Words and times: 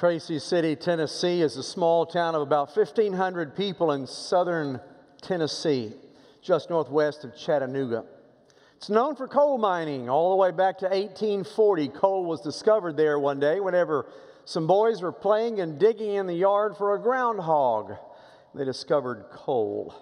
Tracy 0.00 0.38
City, 0.38 0.76
Tennessee 0.76 1.42
is 1.42 1.58
a 1.58 1.62
small 1.62 2.06
town 2.06 2.34
of 2.34 2.40
about 2.40 2.74
1,500 2.74 3.54
people 3.54 3.92
in 3.92 4.06
southern 4.06 4.80
Tennessee, 5.20 5.92
just 6.40 6.70
northwest 6.70 7.22
of 7.22 7.36
Chattanooga. 7.36 8.06
It's 8.76 8.88
known 8.88 9.14
for 9.14 9.28
coal 9.28 9.58
mining 9.58 10.08
all 10.08 10.30
the 10.30 10.36
way 10.36 10.52
back 10.52 10.78
to 10.78 10.86
1840. 10.86 11.88
Coal 11.88 12.24
was 12.24 12.40
discovered 12.40 12.96
there 12.96 13.18
one 13.18 13.40
day 13.40 13.60
whenever 13.60 14.06
some 14.46 14.66
boys 14.66 15.02
were 15.02 15.12
playing 15.12 15.60
and 15.60 15.78
digging 15.78 16.14
in 16.14 16.26
the 16.26 16.32
yard 16.32 16.78
for 16.78 16.94
a 16.94 16.98
groundhog. 16.98 17.92
They 18.54 18.64
discovered 18.64 19.26
coal. 19.30 19.94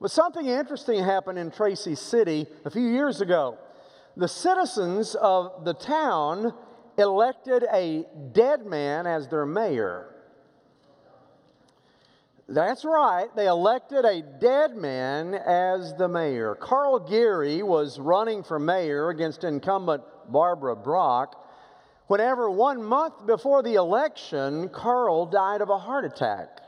But 0.00 0.10
something 0.10 0.46
interesting 0.46 1.04
happened 1.04 1.38
in 1.38 1.52
Tracy 1.52 1.94
City 1.94 2.48
a 2.64 2.70
few 2.70 2.88
years 2.88 3.20
ago. 3.20 3.56
The 4.16 4.26
citizens 4.26 5.14
of 5.14 5.64
the 5.64 5.74
town 5.74 6.54
elected 6.98 7.64
a 7.72 8.06
dead 8.32 8.66
man 8.66 9.06
as 9.06 9.28
their 9.28 9.46
mayor. 9.46 10.12
That's 12.48 12.84
right, 12.84 13.34
they 13.34 13.48
elected 13.48 14.04
a 14.04 14.22
dead 14.22 14.76
man 14.76 15.34
as 15.34 15.94
the 15.94 16.06
mayor. 16.06 16.54
Carl 16.54 17.00
Geary 17.00 17.62
was 17.62 17.98
running 17.98 18.44
for 18.44 18.58
mayor 18.60 19.08
against 19.08 19.42
incumbent 19.42 20.04
Barbara 20.28 20.76
Brock. 20.76 21.44
Whenever 22.06 22.48
one 22.48 22.84
month 22.84 23.26
before 23.26 23.64
the 23.64 23.74
election, 23.74 24.68
Carl 24.68 25.26
died 25.26 25.60
of 25.60 25.70
a 25.70 25.78
heart 25.78 26.04
attack. 26.04 26.60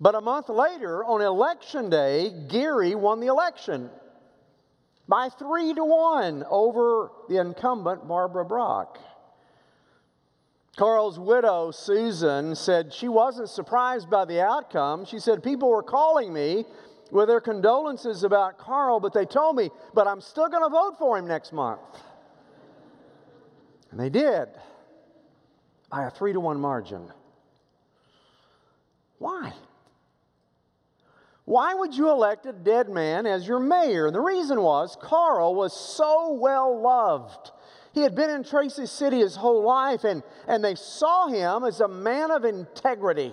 But 0.00 0.16
a 0.16 0.20
month 0.20 0.48
later, 0.48 1.04
on 1.04 1.22
election 1.22 1.88
day, 1.88 2.32
Geary 2.48 2.96
won 2.96 3.20
the 3.20 3.28
election 3.28 3.90
by 5.08 5.28
three 5.28 5.74
to 5.74 5.84
one 5.84 6.44
over 6.48 7.10
the 7.28 7.40
incumbent 7.40 8.06
Barbara 8.06 8.44
Brock. 8.44 8.98
Carl's 10.76 11.18
widow, 11.18 11.70
Susan, 11.70 12.54
said 12.54 12.94
she 12.94 13.08
wasn't 13.08 13.48
surprised 13.48 14.08
by 14.08 14.24
the 14.24 14.40
outcome. 14.40 15.04
She 15.04 15.18
said, 15.18 15.42
People 15.42 15.68
were 15.68 15.82
calling 15.82 16.32
me 16.32 16.64
with 17.10 17.28
their 17.28 17.40
condolences 17.40 18.24
about 18.24 18.56
Carl, 18.56 18.98
but 18.98 19.12
they 19.12 19.26
told 19.26 19.54
me, 19.54 19.70
but 19.92 20.06
I'm 20.06 20.22
still 20.22 20.48
going 20.48 20.62
to 20.62 20.70
vote 20.70 20.96
for 20.98 21.18
him 21.18 21.26
next 21.26 21.52
month. 21.52 21.80
And 23.90 24.00
they 24.00 24.08
did 24.08 24.48
by 25.90 26.06
a 26.06 26.10
three 26.10 26.32
to 26.32 26.40
one 26.40 26.58
margin. 26.58 27.06
Why? 29.18 29.52
Why 31.44 31.74
would 31.74 31.94
you 31.94 32.10
elect 32.10 32.46
a 32.46 32.52
dead 32.52 32.88
man 32.88 33.26
as 33.26 33.46
your 33.46 33.58
mayor? 33.58 34.06
And 34.06 34.14
the 34.14 34.20
reason 34.20 34.60
was 34.60 34.96
Carl 35.00 35.54
was 35.54 35.72
so 35.72 36.34
well 36.34 36.80
loved. 36.80 37.50
He 37.92 38.00
had 38.00 38.14
been 38.14 38.30
in 38.30 38.44
Tracy 38.44 38.86
City 38.86 39.18
his 39.18 39.36
whole 39.36 39.64
life, 39.64 40.04
and, 40.04 40.22
and 40.46 40.64
they 40.64 40.76
saw 40.76 41.26
him 41.28 41.64
as 41.64 41.80
a 41.80 41.88
man 41.88 42.30
of 42.30 42.44
integrity. 42.44 43.32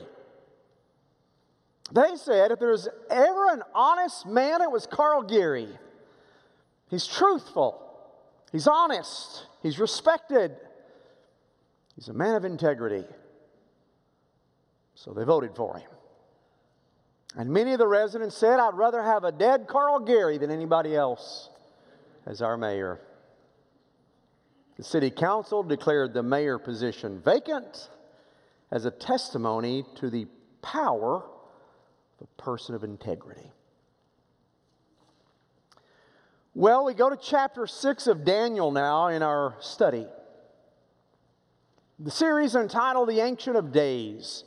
They 1.92 2.16
said 2.16 2.52
if 2.52 2.60
there 2.60 2.72
was 2.72 2.88
ever 3.10 3.50
an 3.52 3.64
honest 3.74 4.26
man, 4.26 4.62
it 4.62 4.70
was 4.70 4.86
Carl 4.86 5.24
Geary. 5.24 5.70
He's 6.90 7.06
truthful, 7.06 7.80
he's 8.52 8.68
honest, 8.68 9.46
he's 9.62 9.80
respected, 9.80 10.56
he's 11.96 12.10
a 12.10 12.14
man 12.14 12.36
of 12.36 12.46
integrity. 12.46 13.06
So 14.96 15.14
they 15.14 15.24
voted 15.24 15.56
for 15.56 15.78
him. 15.78 15.90
And 17.36 17.50
many 17.50 17.74
of 17.74 17.80
the 17.80 17.88
residents 17.88 18.36
said, 18.36 18.60
I'd 18.60 18.74
rather 18.74 19.04
have 19.04 19.24
a 19.24 19.32
dead 19.32 19.68
Carl 19.68 20.00
Geary 20.00 20.38
than 20.38 20.50
anybody 20.50 20.96
else 20.96 21.50
as 22.26 22.42
our 22.42 22.58
mayor. 22.58 23.00
The 24.78 24.84
city 24.84 25.12
council 25.12 25.62
declared 25.62 26.14
the 26.14 26.24
mayor 26.24 26.58
position 26.58 27.22
vacant 27.22 27.90
as 28.72 28.86
a 28.86 28.92
testimony 28.92 29.84
to 29.96 30.10
the 30.10 30.28
power 30.62 31.18
of 32.20 32.28
a 32.28 32.42
person 32.42 32.76
of 32.76 32.84
integrity. 32.84 33.52
Well, 36.56 36.86
we 36.86 36.94
go 36.94 37.10
to 37.10 37.18
chapter 37.18 37.68
6 37.68 38.08
of 38.08 38.26
Daniel 38.26 38.72
now 38.72 39.08
in 39.08 39.22
our 39.22 39.56
study. 39.60 40.08
The 42.00 42.12
series 42.12 42.56
entitled 42.56 43.10
The 43.10 43.20
Ancient 43.20 43.56
of 43.56 43.72
Days. 43.72 44.44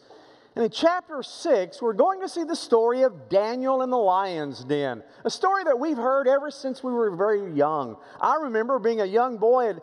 And 0.54 0.66
in 0.66 0.70
chapter 0.70 1.22
6, 1.22 1.80
we're 1.80 1.94
going 1.94 2.20
to 2.20 2.28
see 2.28 2.44
the 2.44 2.54
story 2.54 3.02
of 3.02 3.30
Daniel 3.30 3.80
in 3.80 3.88
the 3.88 3.96
lion's 3.96 4.62
den, 4.64 5.02
a 5.24 5.30
story 5.30 5.64
that 5.64 5.80
we've 5.80 5.96
heard 5.96 6.28
ever 6.28 6.50
since 6.50 6.84
we 6.84 6.92
were 6.92 7.16
very 7.16 7.50
young. 7.54 7.96
I 8.20 8.36
remember 8.36 8.78
being 8.78 9.00
a 9.00 9.06
young 9.06 9.38
boy 9.38 9.70
in, 9.70 9.80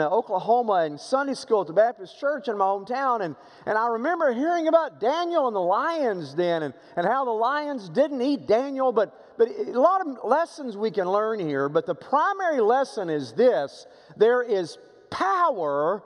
uh, 0.00 0.08
Oklahoma 0.08 0.86
in 0.86 0.96
Sunday 0.96 1.34
school 1.34 1.60
at 1.60 1.66
the 1.66 1.74
Baptist 1.74 2.18
church 2.18 2.48
in 2.48 2.56
my 2.56 2.64
hometown, 2.64 3.20
and, 3.20 3.36
and 3.66 3.76
I 3.76 3.88
remember 3.88 4.32
hearing 4.32 4.68
about 4.68 5.00
Daniel 5.00 5.48
in 5.48 5.54
the 5.54 5.60
lion's 5.60 6.32
den 6.32 6.62
and, 6.62 6.72
and 6.96 7.06
how 7.06 7.26
the 7.26 7.30
lions 7.30 7.90
didn't 7.90 8.22
eat 8.22 8.46
Daniel, 8.46 8.92
but, 8.92 9.36
but 9.36 9.48
a 9.48 9.78
lot 9.78 10.00
of 10.00 10.24
lessons 10.24 10.78
we 10.78 10.90
can 10.90 11.10
learn 11.10 11.38
here. 11.38 11.68
But 11.68 11.84
the 11.84 11.94
primary 11.94 12.62
lesson 12.62 13.10
is 13.10 13.34
this 13.34 13.86
there 14.16 14.42
is 14.42 14.78
power 15.10 16.02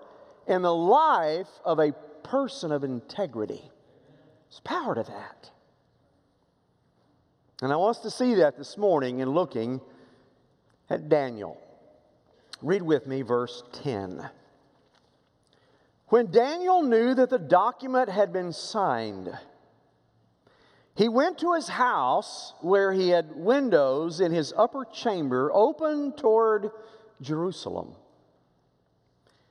in 0.49 0.62
the 0.62 0.75
life 0.75 1.49
of 1.65 1.78
a 1.78 1.93
person 2.25 2.72
of 2.72 2.82
integrity. 2.82 3.71
There's 4.54 4.60
power 4.60 4.94
to 4.94 5.03
that. 5.03 5.50
And 7.60 7.72
I 7.72 7.76
want 7.76 7.97
us 7.97 8.03
to 8.04 8.10
see 8.10 8.34
that 8.34 8.56
this 8.56 8.76
morning 8.78 9.19
in 9.19 9.31
looking 9.31 9.81
at 10.88 11.09
Daniel. 11.09 11.60
Read 12.62 12.82
with 12.82 13.09
me 13.09 13.22
verse 13.22 13.64
10. 13.82 14.28
When 16.06 16.31
Daniel 16.31 16.82
knew 16.82 17.14
that 17.14 17.31
the 17.31 17.38
document 17.38 18.09
had 18.09 18.32
been 18.32 18.53
signed, 18.53 19.37
he 20.94 21.09
went 21.09 21.38
to 21.38 21.54
his 21.54 21.66
house 21.66 22.54
where 22.60 22.93
he 22.93 23.09
had 23.09 23.34
windows 23.34 24.20
in 24.20 24.31
his 24.31 24.53
upper 24.56 24.84
chamber 24.84 25.50
open 25.53 26.12
toward 26.12 26.70
Jerusalem. 27.20 27.97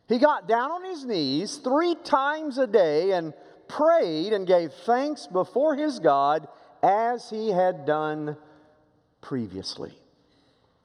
He 0.08 0.18
got 0.18 0.47
down 0.47 0.72
on 0.72 0.86
his 0.86 1.03
knees 1.03 1.58
three 1.58 1.96
times 1.96 2.58
a 2.58 2.68
day 2.68 3.12
and 3.12 3.34
prayed 3.68 4.34
and 4.34 4.47
gave 4.47 4.74
thanks 4.85 5.28
before 5.28 5.75
his 5.75 6.00
God 6.00 6.47
as 6.81 7.29
he 7.29 7.50
had 7.50 7.85
done 7.85 8.38
previously. 9.22 9.94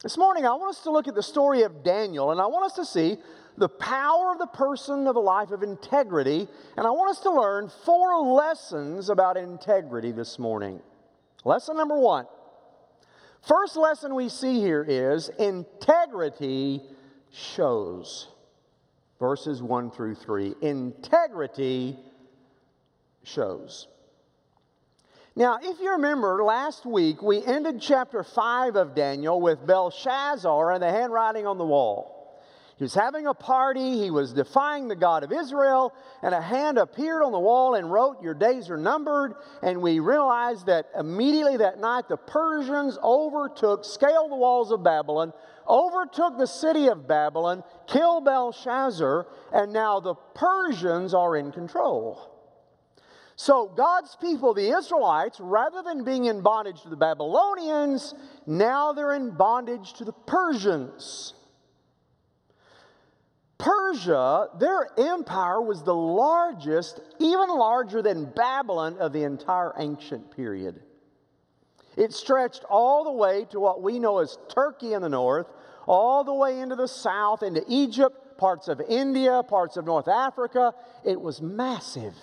This 0.03 0.17
morning, 0.17 0.47
I 0.47 0.55
want 0.55 0.77
us 0.77 0.83
to 0.85 0.93
look 0.93 1.09
at 1.09 1.15
the 1.15 1.23
story 1.23 1.63
of 1.63 1.83
Daniel, 1.83 2.31
and 2.31 2.41
I 2.41 2.47
want 2.47 2.65
us 2.67 2.75
to 2.75 2.85
see 2.85 3.17
the 3.57 3.69
power 3.69 4.31
of 4.31 4.39
the 4.39 4.47
person 4.47 5.09
of 5.09 5.17
a 5.17 5.21
life 5.21 5.51
of 5.51 5.65
integrity, 5.65 6.47
and 6.77 6.87
I 6.87 6.91
want 6.91 7.11
us 7.11 7.21
to 7.21 7.31
learn 7.31 7.71
four 7.85 8.21
lessons 8.21 9.11
about 9.11 9.37
integrity 9.37 10.13
this 10.13 10.39
morning. 10.39 10.81
Lesson 11.45 11.77
number 11.77 11.99
one. 11.99 12.27
First 13.47 13.77
lesson 13.77 14.15
we 14.15 14.29
see 14.29 14.61
here 14.61 14.85
is 14.87 15.31
integrity 15.39 16.83
shows. 17.33 18.29
Verses 19.19 19.63
1 19.63 19.91
through 19.91 20.15
3. 20.15 20.55
Integrity 20.63 21.99
shows. 23.29 23.87
Now, 25.37 25.59
if 25.63 25.79
you 25.79 25.93
remember, 25.93 26.43
last 26.43 26.85
week 26.85 27.23
we 27.23 27.45
ended 27.45 27.81
chapter 27.81 28.25
5 28.25 28.75
of 28.75 28.97
Daniel 28.97 29.41
with 29.41 29.65
Belshazzar 29.65 30.73
and 30.73 30.83
the 30.83 30.91
handwriting 30.91 31.47
on 31.47 31.59
the 31.59 31.65
wall. 31.65 32.19
He 32.79 32.85
was 32.85 32.95
having 32.95 33.27
a 33.27 33.35
party, 33.35 33.99
he 33.99 34.11
was 34.11 34.33
defying 34.33 34.87
the 34.87 34.95
God 34.95 35.25
of 35.25 35.33
Israel, 35.33 35.93
and 36.23 36.33
a 36.33 36.41
hand 36.41 36.79
appeared 36.79 37.25
on 37.25 37.33
the 37.33 37.39
wall 37.39 37.75
and 37.75 37.91
wrote, 37.91 38.23
Your 38.23 38.35
days 38.35 38.71
are 38.71 38.77
numbered. 38.77 39.35
And 39.63 39.83
we 39.83 39.99
realized 39.99 40.67
that 40.67 40.87
immediately 40.97 41.57
that 41.57 41.81
night 41.81 42.09
the 42.09 42.17
Persians 42.17 42.97
overtook, 43.03 43.85
scaled 43.85 44.31
the 44.31 44.37
walls 44.37 44.71
of 44.71 44.85
Babylon, 44.85 45.33
overtook 45.69 46.39
the 46.39 46.47
city 46.47 46.87
of 46.87 47.09
Babylon, 47.09 47.65
killed 47.89 48.25
Belshazzar, 48.25 49.27
and 49.53 49.73
now 49.73 49.99
the 49.99 50.15
Persians 50.35 51.15
are 51.15 51.37
in 51.37 51.51
control. 51.51 52.38
So, 53.41 53.69
God's 53.69 54.17
people, 54.17 54.53
the 54.53 54.77
Israelites, 54.77 55.39
rather 55.39 55.81
than 55.81 56.03
being 56.03 56.25
in 56.25 56.41
bondage 56.41 56.83
to 56.83 56.89
the 56.89 56.97
Babylonians, 56.97 58.13
now 58.49 58.93
they're 58.93 59.15
in 59.15 59.31
bondage 59.31 59.93
to 59.95 60.05
the 60.05 60.13
Persians. 60.13 61.35
Persia, 63.57 64.49
their 64.59 64.89
empire 64.99 65.63
was 65.63 65.85
the 65.85 65.95
largest, 65.95 67.01
even 67.21 67.49
larger 67.49 68.03
than 68.03 68.25
Babylon, 68.25 68.99
of 68.99 69.13
the 69.13 69.23
entire 69.23 69.73
ancient 69.79 70.35
period. 70.35 70.81
It 71.97 72.13
stretched 72.13 72.65
all 72.69 73.05
the 73.05 73.13
way 73.13 73.45
to 73.51 73.61
what 73.61 73.83
we 73.83 74.01
know 74.01 74.19
as 74.19 74.37
Turkey 74.49 74.95
in 74.95 75.03
the 75.03 75.09
north, 75.09 75.47
all 75.87 76.25
the 76.25 76.35
way 76.35 76.59
into 76.59 76.75
the 76.75 76.89
south, 76.89 77.45
into 77.45 77.63
Egypt, 77.69 78.37
parts 78.37 78.67
of 78.67 78.81
India, 78.81 79.45
parts 79.45 79.77
of 79.77 79.85
North 79.85 80.09
Africa. 80.09 80.75
It 81.05 81.21
was 81.21 81.41
massive. 81.41 82.17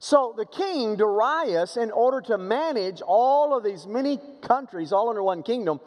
So 0.00 0.32
the 0.34 0.46
king, 0.46 0.96
Darius, 0.96 1.76
in 1.76 1.90
order 1.90 2.22
to 2.22 2.38
manage 2.38 3.02
all 3.02 3.54
of 3.56 3.62
these 3.62 3.86
many 3.86 4.18
countries 4.40 4.92
all 4.92 5.10
under 5.10 5.22
one 5.22 5.42
kingdom, 5.42 5.78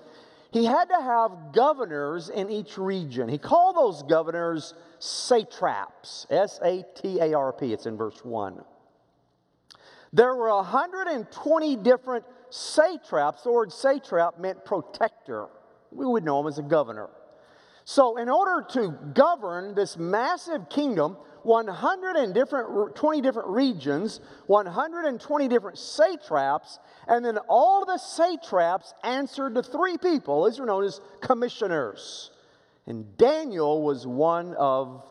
he 0.52 0.66
had 0.66 0.86
to 0.90 1.02
have 1.02 1.52
governors 1.52 2.30
in 2.30 2.52
each 2.52 2.78
region. 2.78 3.28
He 3.28 3.40
called 3.40 3.76
those 3.76 4.04
governors 4.04 4.76
satraps, 5.00 6.28
S 6.30 6.60
A 6.64 6.86
T 6.96 7.20
A 7.20 7.34
R 7.34 7.52
P. 7.54 7.74
It's 7.74 7.88
in 7.88 7.98
verse 7.98 8.24
1. 8.24 8.64
There 10.14 10.36
were 10.36 10.56
120 10.56 11.76
different 11.78 12.24
satraps. 12.52 13.42
The 13.42 13.52
word 13.52 13.72
satrap 13.72 14.40
meant 14.40 14.64
protector. 14.64 15.48
We 15.92 16.06
would 16.06 16.24
know 16.24 16.40
him 16.40 16.46
as 16.46 16.60
a 16.60 16.64
governor. 16.64 17.10
So, 17.84 18.18
in 18.18 18.30
order 18.30 18.64
to 18.74 18.92
govern 19.16 19.74
this 19.74 19.98
massive 19.98 20.70
kingdom, 20.70 21.18
100 21.44 22.16
and 22.16 22.34
different, 22.34 22.96
20 22.96 23.22
different 23.22 23.50
regions, 23.50 24.20
120 24.48 25.48
different 25.48 25.78
satraps, 25.78 26.80
and 27.08 27.24
then 27.24 27.38
all 27.50 27.86
the 27.86 27.98
satraps 27.98 28.94
answered 29.04 29.56
to 29.56 29.64
three 29.64 29.98
people. 29.98 30.46
These 30.46 30.60
are 30.60 30.66
known 30.66 30.84
as 30.84 31.02
commissioners. 31.22 32.32
And 32.86 33.18
Daniel 33.18 33.82
was 33.82 34.06
one 34.06 34.54
of 34.56 35.04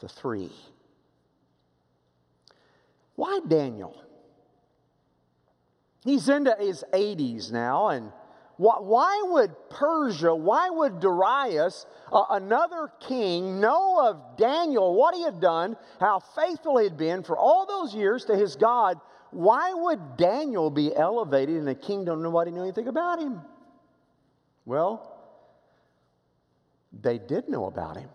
the 0.00 0.08
three. 0.08 0.52
Why 3.16 3.40
Daniel? 3.46 4.04
He's 6.04 6.28
into 6.28 6.54
his 6.58 6.84
80s 6.92 7.50
now, 7.50 7.88
and 7.88 8.12
why 8.58 9.22
would 9.30 9.54
Persia, 9.70 10.34
why 10.34 10.68
would 10.68 10.98
Darius, 10.98 11.86
uh, 12.12 12.24
another 12.30 12.90
king, 12.98 13.60
know 13.60 14.08
of 14.08 14.36
Daniel, 14.36 14.96
what 14.96 15.14
he 15.14 15.22
had 15.22 15.40
done, 15.40 15.76
how 16.00 16.18
faithful 16.18 16.78
he 16.78 16.84
had 16.84 16.96
been 16.96 17.22
for 17.22 17.38
all 17.38 17.66
those 17.66 17.94
years 17.94 18.24
to 18.24 18.36
his 18.36 18.56
God? 18.56 18.98
Why 19.30 19.72
would 19.72 20.16
Daniel 20.16 20.70
be 20.70 20.94
elevated 20.94 21.56
in 21.56 21.68
a 21.68 21.74
kingdom 21.74 22.20
nobody 22.20 22.50
knew 22.50 22.62
anything 22.62 22.88
about 22.88 23.20
him? 23.20 23.40
Well, 24.64 25.16
they 27.00 27.18
did 27.18 27.48
know 27.48 27.66
about 27.66 27.96
him. 27.96 28.08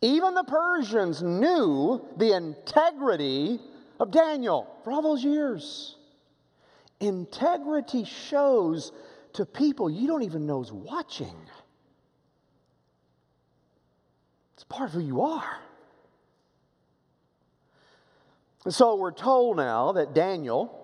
Even 0.00 0.32
the 0.32 0.44
Persians 0.44 1.22
knew 1.22 2.06
the 2.16 2.34
integrity 2.34 3.60
of 4.00 4.12
Daniel 4.12 4.66
for 4.82 4.92
all 4.92 5.02
those 5.02 5.22
years. 5.22 5.97
Integrity 7.00 8.04
shows 8.04 8.92
to 9.34 9.46
people 9.46 9.88
you 9.88 10.06
don't 10.06 10.22
even 10.22 10.46
know 10.46 10.62
is 10.62 10.72
watching. 10.72 11.36
It's 14.54 14.64
part 14.64 14.88
of 14.88 14.94
who 14.94 15.00
you 15.00 15.22
are. 15.22 15.58
And 18.64 18.74
so 18.74 18.96
we're 18.96 19.12
told 19.12 19.56
now 19.56 19.92
that 19.92 20.14
Daniel, 20.14 20.74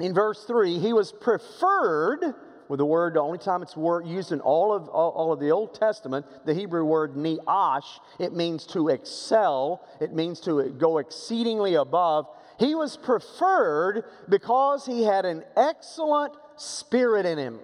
in 0.00 0.12
verse 0.12 0.44
3, 0.44 0.78
he 0.78 0.92
was 0.92 1.12
preferred 1.12 2.34
with 2.68 2.78
the 2.78 2.84
word, 2.84 3.14
the 3.14 3.20
only 3.20 3.38
time 3.38 3.62
it's 3.62 3.76
word 3.76 4.06
used 4.06 4.32
in 4.32 4.40
all 4.40 4.74
of, 4.74 4.88
all, 4.88 5.10
all, 5.10 5.32
of 5.32 5.40
the 5.40 5.50
Old 5.50 5.74
Testament, 5.74 6.26
the 6.44 6.54
Hebrew 6.54 6.84
word 6.84 7.16
neash, 7.16 8.00
it 8.18 8.32
means 8.32 8.66
to 8.68 8.88
excel, 8.88 9.86
it 10.00 10.12
means 10.12 10.40
to 10.40 10.70
go 10.70 10.98
exceedingly 10.98 11.74
above. 11.74 12.26
He 12.58 12.74
was 12.74 12.96
preferred 12.96 14.04
because 14.28 14.86
he 14.86 15.02
had 15.02 15.24
an 15.24 15.44
excellent 15.56 16.34
spirit 16.56 17.26
in 17.26 17.38
him. 17.38 17.60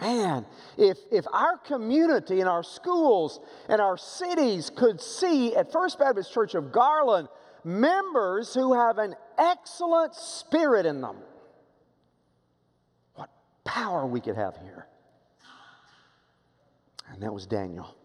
Man, 0.00 0.44
if, 0.76 0.98
if 1.12 1.24
our 1.32 1.56
community 1.58 2.40
and 2.40 2.48
our 2.48 2.62
schools 2.62 3.40
and 3.68 3.80
our 3.80 3.96
cities 3.96 4.70
could 4.74 5.00
see 5.00 5.54
at 5.54 5.70
First 5.70 5.98
Baptist 5.98 6.32
Church 6.32 6.54
of 6.54 6.72
Garland 6.72 7.28
members 7.62 8.52
who 8.54 8.74
have 8.74 8.98
an 8.98 9.14
excellent 9.38 10.14
spirit 10.14 10.84
in 10.84 11.00
them, 11.00 11.16
what 13.14 13.30
power 13.64 14.04
we 14.06 14.20
could 14.20 14.36
have 14.36 14.56
here. 14.56 14.86
And 17.12 17.22
that 17.22 17.32
was 17.32 17.46
Daniel. 17.46 17.96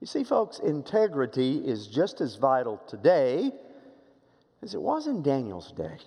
You 0.00 0.06
see, 0.06 0.22
folks, 0.22 0.60
integrity 0.60 1.56
is 1.58 1.88
just 1.88 2.20
as 2.20 2.36
vital 2.36 2.80
today 2.86 3.52
as 4.62 4.74
it 4.74 4.80
was 4.80 5.06
in 5.06 5.22
Daniel's 5.22 5.72
day. 5.72 5.98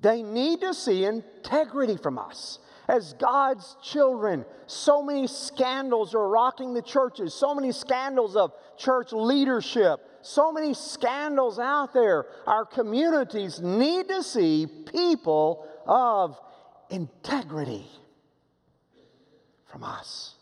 They 0.00 0.22
need 0.22 0.60
to 0.60 0.74
see 0.74 1.04
integrity 1.04 1.96
from 1.96 2.18
us. 2.18 2.58
As 2.88 3.12
God's 3.14 3.76
children, 3.82 4.44
so 4.66 5.02
many 5.02 5.28
scandals 5.28 6.14
are 6.14 6.28
rocking 6.28 6.74
the 6.74 6.82
churches, 6.82 7.32
so 7.32 7.54
many 7.54 7.70
scandals 7.70 8.34
of 8.34 8.52
church 8.76 9.12
leadership, 9.12 10.00
so 10.22 10.52
many 10.52 10.74
scandals 10.74 11.60
out 11.60 11.94
there. 11.94 12.26
Our 12.46 12.64
communities 12.64 13.60
need 13.60 14.08
to 14.08 14.24
see 14.24 14.66
people 14.66 15.64
of 15.86 16.36
integrity 16.90 17.86
from 19.66 19.84
us. 19.84 20.34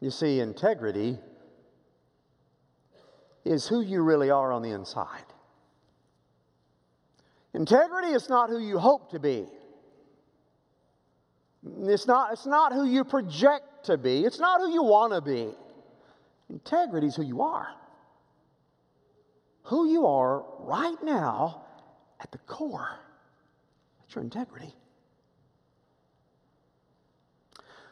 You 0.00 0.10
see, 0.10 0.38
integrity 0.38 1.18
is 3.44 3.66
who 3.66 3.80
you 3.80 4.02
really 4.02 4.30
are 4.30 4.52
on 4.52 4.62
the 4.62 4.70
inside. 4.70 5.24
Integrity 7.54 8.08
is 8.08 8.28
not 8.28 8.50
who 8.50 8.58
you 8.58 8.78
hope 8.78 9.10
to 9.10 9.18
be. 9.18 9.46
It's 11.82 12.06
not, 12.06 12.32
it's 12.32 12.46
not 12.46 12.72
who 12.72 12.84
you 12.84 13.04
project 13.04 13.86
to 13.86 13.96
be. 13.98 14.24
It's 14.24 14.38
not 14.38 14.60
who 14.60 14.72
you 14.72 14.82
want 14.82 15.12
to 15.12 15.20
be. 15.20 15.50
Integrity 16.50 17.08
is 17.08 17.16
who 17.16 17.24
you 17.24 17.42
are. 17.42 17.68
Who 19.64 19.90
you 19.90 20.06
are 20.06 20.44
right 20.60 20.96
now 21.02 21.62
at 22.20 22.30
the 22.30 22.38
core. 22.38 22.98
That's 24.00 24.14
your 24.14 24.24
integrity. 24.24 24.74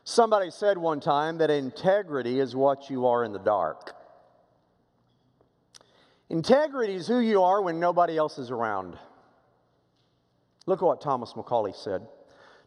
Somebody 0.05 0.51
said 0.51 0.79
one 0.79 1.01
time 1.01 1.39
that 1.39 1.51
integrity 1.51 2.39
is 2.39 2.55
what 2.55 2.89
you 2.89 3.07
are 3.07 3.25
in 3.25 3.33
the 3.33 3.41
dark. 3.41 3.96
Integrity 6.29 6.95
is 6.95 7.07
who 7.07 7.21
you 7.21 7.43
are 7.43 7.63
when 7.63 7.79
nobody 7.79 8.17
else 8.17 8.39
is 8.39 8.51
around. 8.51 8.99
Look 10.67 10.83
at 10.83 10.85
what 10.85 11.01
Thomas 11.01 11.35
Macaulay 11.37 11.73
said. 11.73 12.07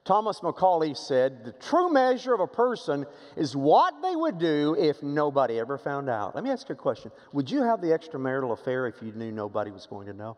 Thomas 0.06 0.42
Macaulay 0.42 0.94
said, 0.94 1.44
The 1.44 1.52
true 1.52 1.92
measure 1.92 2.34
of 2.34 2.40
a 2.40 2.48
person 2.48 3.06
is 3.36 3.56
what 3.56 4.02
they 4.02 4.16
would 4.16 4.40
do 4.40 4.76
if 4.80 5.04
nobody 5.04 5.60
ever 5.60 5.78
found 5.78 6.10
out. 6.10 6.34
Let 6.36 6.44
me 6.44 6.50
ask 6.50 6.70
you 6.70 6.74
a 6.74 6.78
question 6.78 7.12
Would 7.34 7.52
you 7.52 7.64
have 7.64 7.82
the 7.82 7.88
extramarital 7.88 8.54
affair 8.54 8.88
if 8.88 9.02
you 9.02 9.12
knew 9.12 9.32
nobody 9.32 9.72
was 9.72 9.86
going 9.86 10.08
to 10.08 10.14
know? 10.14 10.38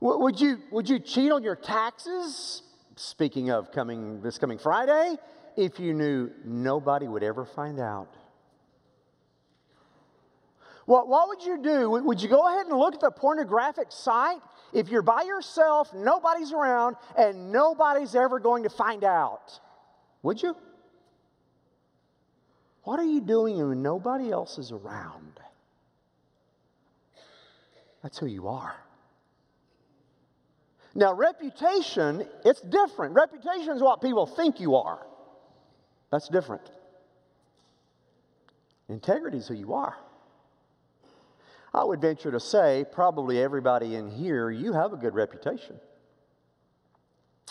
Would 0.00 0.40
you, 0.40 0.58
would 0.70 0.88
you 0.88 0.98
cheat 0.98 1.32
on 1.32 1.42
your 1.42 1.56
taxes? 1.56 2.62
Speaking 2.96 3.50
of 3.50 3.72
coming 3.72 4.22
this 4.22 4.38
coming 4.38 4.58
Friday, 4.58 5.16
if 5.56 5.80
you 5.80 5.94
knew 5.94 6.30
nobody 6.44 7.08
would 7.08 7.22
ever 7.22 7.44
find 7.44 7.80
out. 7.80 8.14
What, 10.86 11.08
what 11.08 11.28
would 11.28 11.42
you 11.42 11.62
do? 11.62 11.90
Would 11.90 12.22
you 12.22 12.28
go 12.28 12.48
ahead 12.48 12.66
and 12.66 12.78
look 12.78 12.94
at 12.94 13.00
the 13.00 13.10
pornographic 13.10 13.88
site 13.90 14.40
if 14.72 14.88
you're 14.88 15.02
by 15.02 15.22
yourself, 15.22 15.92
nobody's 15.92 16.52
around, 16.52 16.96
and 17.18 17.52
nobody's 17.52 18.14
ever 18.14 18.38
going 18.38 18.62
to 18.62 18.70
find 18.70 19.02
out? 19.02 19.60
Would 20.22 20.42
you? 20.42 20.56
What 22.84 23.00
are 23.00 23.04
you 23.04 23.20
doing 23.20 23.58
when 23.68 23.82
nobody 23.82 24.30
else 24.30 24.58
is 24.58 24.70
around? 24.70 25.40
That's 28.02 28.18
who 28.18 28.26
you 28.26 28.46
are. 28.46 28.76
Now, 30.94 31.12
reputation, 31.12 32.24
it's 32.44 32.60
different. 32.60 33.14
Reputation 33.14 33.74
is 33.74 33.82
what 33.82 34.00
people 34.00 34.24
think 34.24 34.60
you 34.60 34.76
are. 34.76 35.04
That's 36.12 36.28
different. 36.28 36.70
Integrity 38.88 39.38
is 39.38 39.48
who 39.48 39.54
you 39.54 39.74
are. 39.74 39.96
I 41.76 41.84
would 41.84 42.00
venture 42.00 42.32
to 42.32 42.40
say, 42.40 42.86
probably 42.90 43.38
everybody 43.38 43.96
in 43.96 44.08
here, 44.08 44.50
you 44.50 44.72
have 44.72 44.94
a 44.94 44.96
good 44.96 45.14
reputation. 45.14 45.78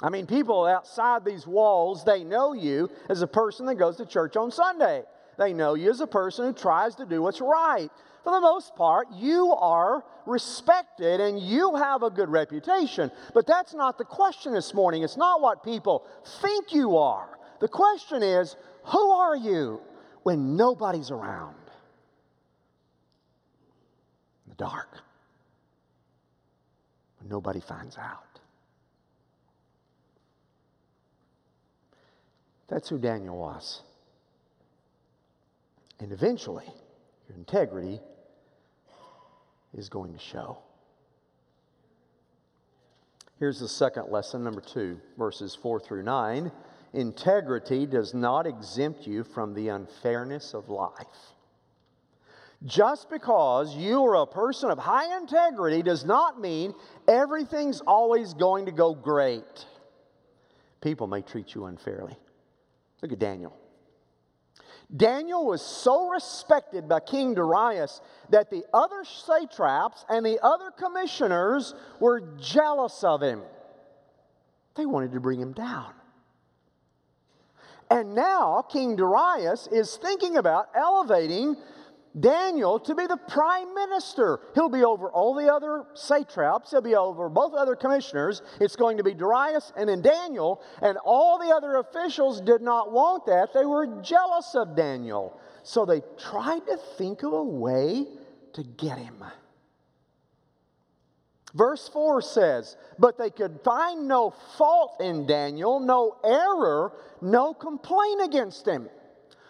I 0.01 0.09
mean, 0.09 0.25
people 0.25 0.65
outside 0.65 1.23
these 1.23 1.45
walls, 1.45 2.03
they 2.03 2.23
know 2.23 2.53
you 2.53 2.89
as 3.07 3.21
a 3.21 3.27
person 3.27 3.67
that 3.67 3.75
goes 3.75 3.97
to 3.97 4.05
church 4.05 4.35
on 4.35 4.49
Sunday. 4.49 5.03
They 5.37 5.53
know 5.53 5.75
you 5.75 5.91
as 5.91 6.01
a 6.01 6.07
person 6.07 6.47
who 6.47 6.53
tries 6.53 6.95
to 6.95 7.05
do 7.05 7.21
what's 7.21 7.39
right. 7.39 7.89
For 8.23 8.33
the 8.33 8.41
most 8.41 8.75
part, 8.75 9.07
you 9.13 9.53
are 9.53 10.03
respected 10.25 11.21
and 11.21 11.39
you 11.39 11.75
have 11.75 12.01
a 12.01 12.09
good 12.09 12.29
reputation. 12.29 13.11
But 13.35 13.45
that's 13.45 13.75
not 13.75 13.99
the 13.99 14.05
question 14.05 14.53
this 14.53 14.73
morning. 14.73 15.03
It's 15.03 15.17
not 15.17 15.39
what 15.39 15.63
people 15.63 16.03
think 16.41 16.73
you 16.73 16.97
are. 16.97 17.37
The 17.59 17.67
question 17.67 18.23
is, 18.23 18.55
who 18.85 19.11
are 19.11 19.35
you 19.35 19.81
when 20.23 20.55
nobody's 20.55 21.11
around? 21.11 21.55
The 24.55 24.63
dark. 24.63 24.89
But 27.19 27.29
nobody 27.29 27.59
finds 27.59 27.97
out. 27.97 28.39
That's 32.67 32.89
who 32.89 32.97
Daniel 32.97 33.37
was. 33.37 33.81
And 35.99 36.11
eventually, 36.11 36.65
your 37.29 37.37
integrity 37.37 37.99
is 39.77 39.87
going 39.87 40.13
to 40.13 40.19
show. 40.19 40.57
Here's 43.39 43.59
the 43.59 43.67
second 43.67 44.09
lesson, 44.09 44.43
number 44.43 44.61
two, 44.61 44.99
verses 45.17 45.55
four 45.55 45.79
through 45.79 46.03
nine. 46.03 46.51
Integrity 46.93 47.85
does 47.85 48.13
not 48.13 48.47
exempt 48.47 49.05
you 49.05 49.23
from 49.23 49.53
the 49.53 49.69
unfairness 49.69 50.53
of 50.53 50.69
life. 50.69 51.34
Just 52.65 53.09
because 53.11 53.75
you 53.75 54.03
are 54.05 54.15
a 54.15 54.25
person 54.25 54.71
of 54.71 54.79
high 54.79 55.17
integrity 55.17 55.83
does 55.83 56.03
not 56.03 56.41
mean 56.41 56.73
everything's 57.07 57.81
always 57.81 58.33
going 58.33 58.65
to 58.65 58.71
go 58.71 58.95
great. 58.95 59.65
People 60.81 61.05
may 61.05 61.21
treat 61.21 61.53
you 61.53 61.65
unfairly. 61.65 62.15
Look 63.01 63.11
at 63.11 63.19
Daniel. 63.19 63.55
Daniel 64.95 65.45
was 65.45 65.61
so 65.61 66.09
respected 66.09 66.87
by 66.87 66.99
King 66.99 67.33
Darius 67.33 68.01
that 68.29 68.49
the 68.49 68.63
other 68.73 69.03
satraps 69.03 70.05
and 70.09 70.25
the 70.25 70.39
other 70.43 70.71
commissioners 70.71 71.73
were 71.99 72.21
jealous 72.39 73.03
of 73.03 73.21
him. 73.21 73.41
They 74.75 74.85
wanted 74.85 75.11
to 75.13 75.19
bring 75.19 75.39
him 75.39 75.53
down. 75.53 75.93
And 77.89 78.15
now 78.15 78.63
King 78.63 78.95
Darius 78.95 79.67
is 79.71 79.97
thinking 79.97 80.37
about 80.37 80.69
elevating 80.75 81.55
Daniel 82.19 82.79
to 82.79 82.95
be 82.95 83.07
the 83.07 83.17
prime 83.17 83.73
minister. 83.73 84.39
He'll 84.53 84.69
be 84.69 84.83
over 84.83 85.09
all 85.09 85.35
the 85.35 85.51
other 85.51 85.85
satraps, 85.93 86.71
he'll 86.71 86.81
be 86.81 86.95
over 86.95 87.29
both 87.29 87.53
other 87.53 87.75
commissioners. 87.75 88.41
It's 88.61 88.75
going 88.75 88.97
to 88.97 89.03
be 89.03 89.13
Darius 89.13 89.73
and 89.75 89.89
then 89.89 90.01
Daniel, 90.01 90.61
and 90.81 90.97
all 91.03 91.37
the 91.37 91.53
other 91.53 91.75
officials 91.75 92.41
did 92.41 92.61
not 92.61 92.91
want 92.91 93.25
that. 93.25 93.53
They 93.53 93.65
were 93.65 94.01
jealous 94.01 94.55
of 94.55 94.75
Daniel. 94.75 95.39
So 95.63 95.85
they 95.85 96.01
tried 96.17 96.65
to 96.67 96.77
think 96.97 97.23
of 97.23 97.33
a 97.33 97.43
way 97.43 98.05
to 98.53 98.63
get 98.63 98.97
him. 98.97 99.23
Verse 101.55 101.87
4 101.87 102.21
says, 102.21 102.75
But 102.99 103.17
they 103.17 103.29
could 103.29 103.61
find 103.63 104.07
no 104.07 104.33
fault 104.57 104.97
in 104.99 105.25
Daniel, 105.25 105.79
no 105.79 106.17
error, 106.23 106.91
no 107.21 107.53
complaint 107.53 108.21
against 108.23 108.67
him. 108.67 108.89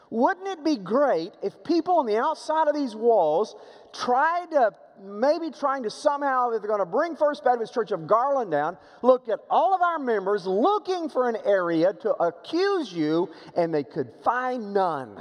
Wouldn't 0.09 0.47
it 0.47 0.63
be 0.63 0.77
great 0.77 1.31
if 1.41 1.63
people 1.63 1.99
on 1.99 2.05
the 2.05 2.17
outside 2.17 2.67
of 2.67 2.75
these 2.75 2.95
walls 2.95 3.55
tried 3.93 4.47
to, 4.51 4.71
maybe 5.03 5.51
trying 5.51 5.83
to 5.83 5.89
somehow, 5.89 6.49
they're 6.49 6.59
going 6.59 6.79
to 6.79 6.85
bring 6.85 7.15
First 7.15 7.43
Baptist 7.43 7.73
Church 7.73 7.91
of 7.91 8.07
Garland 8.07 8.51
down, 8.51 8.77
look 9.01 9.29
at 9.29 9.39
all 9.49 9.73
of 9.73 9.81
our 9.81 9.99
members 9.99 10.45
looking 10.45 11.09
for 11.09 11.27
an 11.27 11.37
area 11.45 11.93
to 12.01 12.13
accuse 12.13 12.93
you, 12.93 13.29
and 13.55 13.73
they 13.73 13.83
could 13.83 14.11
find 14.23 14.73
none? 14.73 15.17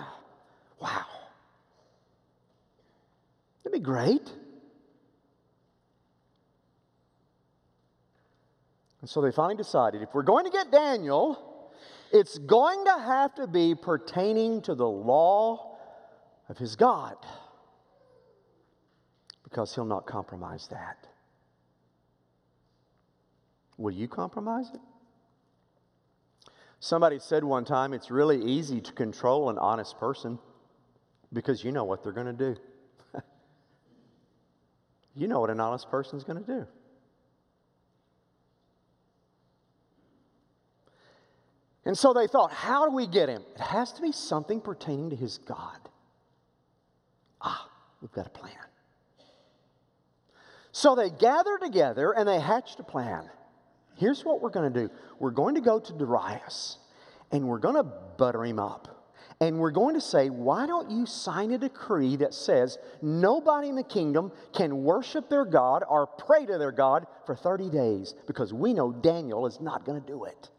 Wow. 0.81 1.07
That'd 3.63 3.81
be 3.81 3.85
great. 3.85 4.31
And 9.01 9.11
so 9.11 9.21
they 9.21 9.33
finally 9.33 9.57
decided 9.57 10.03
if 10.03 10.15
we're 10.15 10.23
going 10.23 10.47
to 10.47 10.51
get 10.51 10.71
Daniel, 10.71 11.54
it's 12.13 12.39
going 12.39 12.85
to 12.85 12.99
have 12.99 13.35
to 13.37 13.47
be 13.47 13.75
pertaining 13.75 14.63
to 14.63 14.75
the 14.75 14.89
law 14.89 15.77
of 16.49 16.59
his 16.59 16.77
God 16.77 17.17
because 19.43 19.75
he'll 19.75 19.85
not 19.85 20.07
compromise 20.07 20.69
that. 20.71 21.07
Will 23.77 23.93
you 23.93 24.09
compromise 24.09 24.71
it? 24.73 24.81
Somebody 26.81 27.19
said 27.19 27.45
one 27.45 27.65
time 27.65 27.95
it's 27.95 28.11
really 28.11 28.43
easy 28.43 28.81
to 28.81 28.93
control 28.93 29.49
an 29.49 29.59
honest 29.59 29.99
person 29.99 30.39
because 31.33 31.65
you 31.65 31.73
know 31.73 31.85
what 31.85 32.03
they're 32.03 32.13
going 32.13 32.27
to 32.27 32.33
do. 32.55 32.57
you 35.17 35.27
know 35.27 35.41
what 35.41 35.51
an 35.51 35.61
honest 35.61 35.91
person 35.91 36.19
is 36.19 36.25
going 36.25 36.45
to 36.45 36.47
do. 36.47 36.67
And 41.85 41.97
so 41.97 42.13
they 42.15 42.27
thought, 42.27 42.51
how 42.51 42.89
do 42.89 42.95
we 42.95 43.07
get 43.07 43.29
him? 43.29 43.43
It 43.55 43.61
has 43.61 43.93
to 43.93 44.03
be 44.03 44.13
something 44.13 44.61
pertaining 44.61 45.11
to 45.11 45.17
his 45.17 45.39
God. 45.39 45.79
Ah, 47.41 47.69
we've 48.01 48.13
got 48.13 48.27
a 48.27 48.31
plan. 48.31 48.53
So 50.73 50.95
they 50.95 51.11
gathered 51.11 51.61
together 51.61 52.13
and 52.13 52.27
they 52.27 52.41
hatched 52.41 52.81
a 52.81 52.83
plan. 52.83 53.29
Here's 53.97 54.25
what 54.25 54.41
we're 54.41 54.51
going 54.51 54.73
to 54.73 54.87
do 54.87 54.91
we're 55.21 55.31
going 55.31 55.55
to 55.55 55.61
go 55.61 55.79
to 55.79 55.93
Darius 55.93 56.79
and 57.31 57.47
we're 57.47 57.59
going 57.59 57.77
to 57.77 57.85
butter 57.85 58.45
him 58.45 58.59
up. 58.59 58.91
And 59.41 59.59
we're 59.59 59.73
going 59.73 59.95
to 59.95 60.01
say, 60.01 60.31
why 60.31 60.65
don't 60.67 60.91
you 60.91 61.07
sign 61.07 61.51
a 61.51 61.59
decree 61.59 62.17
that 62.17 62.33
says 62.33 62.79
nobody 63.03 63.69
in 63.69 63.75
the 63.75 63.83
kingdom 63.83 64.31
can 64.55 64.85
worship 64.85 65.29
their 65.29 65.45
God 65.45 65.83
or 65.89 66.07
pray 66.07 66.47
to 66.47 66.57
their 66.57 66.71
God 66.71 67.07
for 67.27 67.35
30 67.35 67.69
days 67.69 68.15
because 68.27 68.53
we 68.53 68.73
know 68.73 68.93
Daniel 68.93 69.47
is 69.47 69.61
not 69.61 69.85
going 69.85 70.01
to 70.01 70.07
do 70.07 70.25
it 70.25 70.51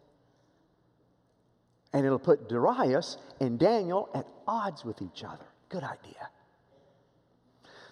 and 1.95 2.05
it'll 2.05 2.19
put 2.19 2.49
Darius 2.49 3.17
and 3.39 3.57
Daniel 3.57 4.09
at 4.13 4.27
odds 4.45 4.83
with 4.83 5.01
each 5.01 5.23
other. 5.23 5.45
Good 5.69 5.83
idea. 5.83 6.29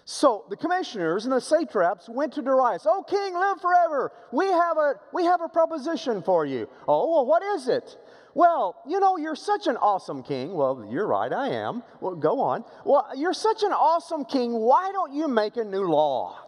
So 0.04 0.44
the 0.50 0.58
commissioners 0.58 1.24
and 1.24 1.32
the 1.32 1.40
satraps 1.40 2.06
went 2.06 2.34
to 2.34 2.42
Darius. 2.42 2.86
Oh, 2.86 3.02
king, 3.02 3.32
live 3.32 3.62
forever. 3.62 4.12
We 4.30 4.44
have 4.44 4.76
a, 4.76 4.96
we 5.14 5.24
have 5.24 5.40
a 5.40 5.48
proposition 5.48 6.22
for 6.22 6.44
you. 6.44 6.68
Oh, 6.86 7.12
well, 7.12 7.24
what 7.24 7.42
is 7.42 7.68
it? 7.68 7.96
Well, 8.34 8.76
you 8.86 9.00
know, 9.00 9.16
you're 9.16 9.34
such 9.34 9.68
an 9.68 9.78
awesome 9.78 10.22
king. 10.22 10.52
Well, 10.52 10.86
you're 10.90 11.06
right, 11.06 11.32
I 11.32 11.48
am. 11.48 11.82
Well, 12.02 12.14
go 12.14 12.40
on. 12.40 12.66
Well, 12.84 13.08
you're 13.16 13.32
such 13.32 13.62
an 13.62 13.72
awesome 13.72 14.26
king. 14.26 14.52
Why 14.52 14.92
don't 14.92 15.14
you 15.14 15.28
make 15.28 15.56
a 15.56 15.64
new 15.64 15.88
law? 15.88 16.43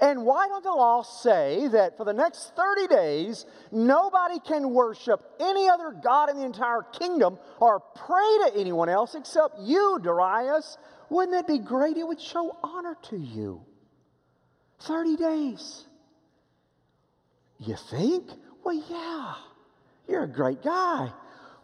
And 0.00 0.24
why 0.24 0.48
don't 0.48 0.62
the 0.62 0.70
law 0.70 1.02
say 1.02 1.68
that 1.68 1.96
for 1.96 2.04
the 2.04 2.12
next 2.12 2.54
30 2.56 2.86
days, 2.88 3.46
nobody 3.72 4.38
can 4.40 4.70
worship 4.70 5.22
any 5.40 5.68
other 5.68 5.94
God 6.02 6.30
in 6.30 6.36
the 6.36 6.44
entire 6.44 6.82
kingdom 6.82 7.38
or 7.60 7.80
pray 7.80 8.38
to 8.46 8.52
anyone 8.56 8.88
else 8.88 9.14
except 9.14 9.58
you, 9.60 9.98
Darius? 10.02 10.78
Wouldn't 11.10 11.32
that 11.32 11.46
be 11.46 11.58
great? 11.58 11.96
It 11.96 12.06
would 12.06 12.20
show 12.20 12.56
honor 12.62 12.96
to 13.10 13.16
you. 13.16 13.62
30 14.80 15.16
days. 15.16 15.84
You 17.58 17.76
think? 17.90 18.30
Well, 18.64 18.82
yeah, 18.88 19.34
you're 20.08 20.24
a 20.24 20.28
great 20.28 20.62
guy. 20.62 21.10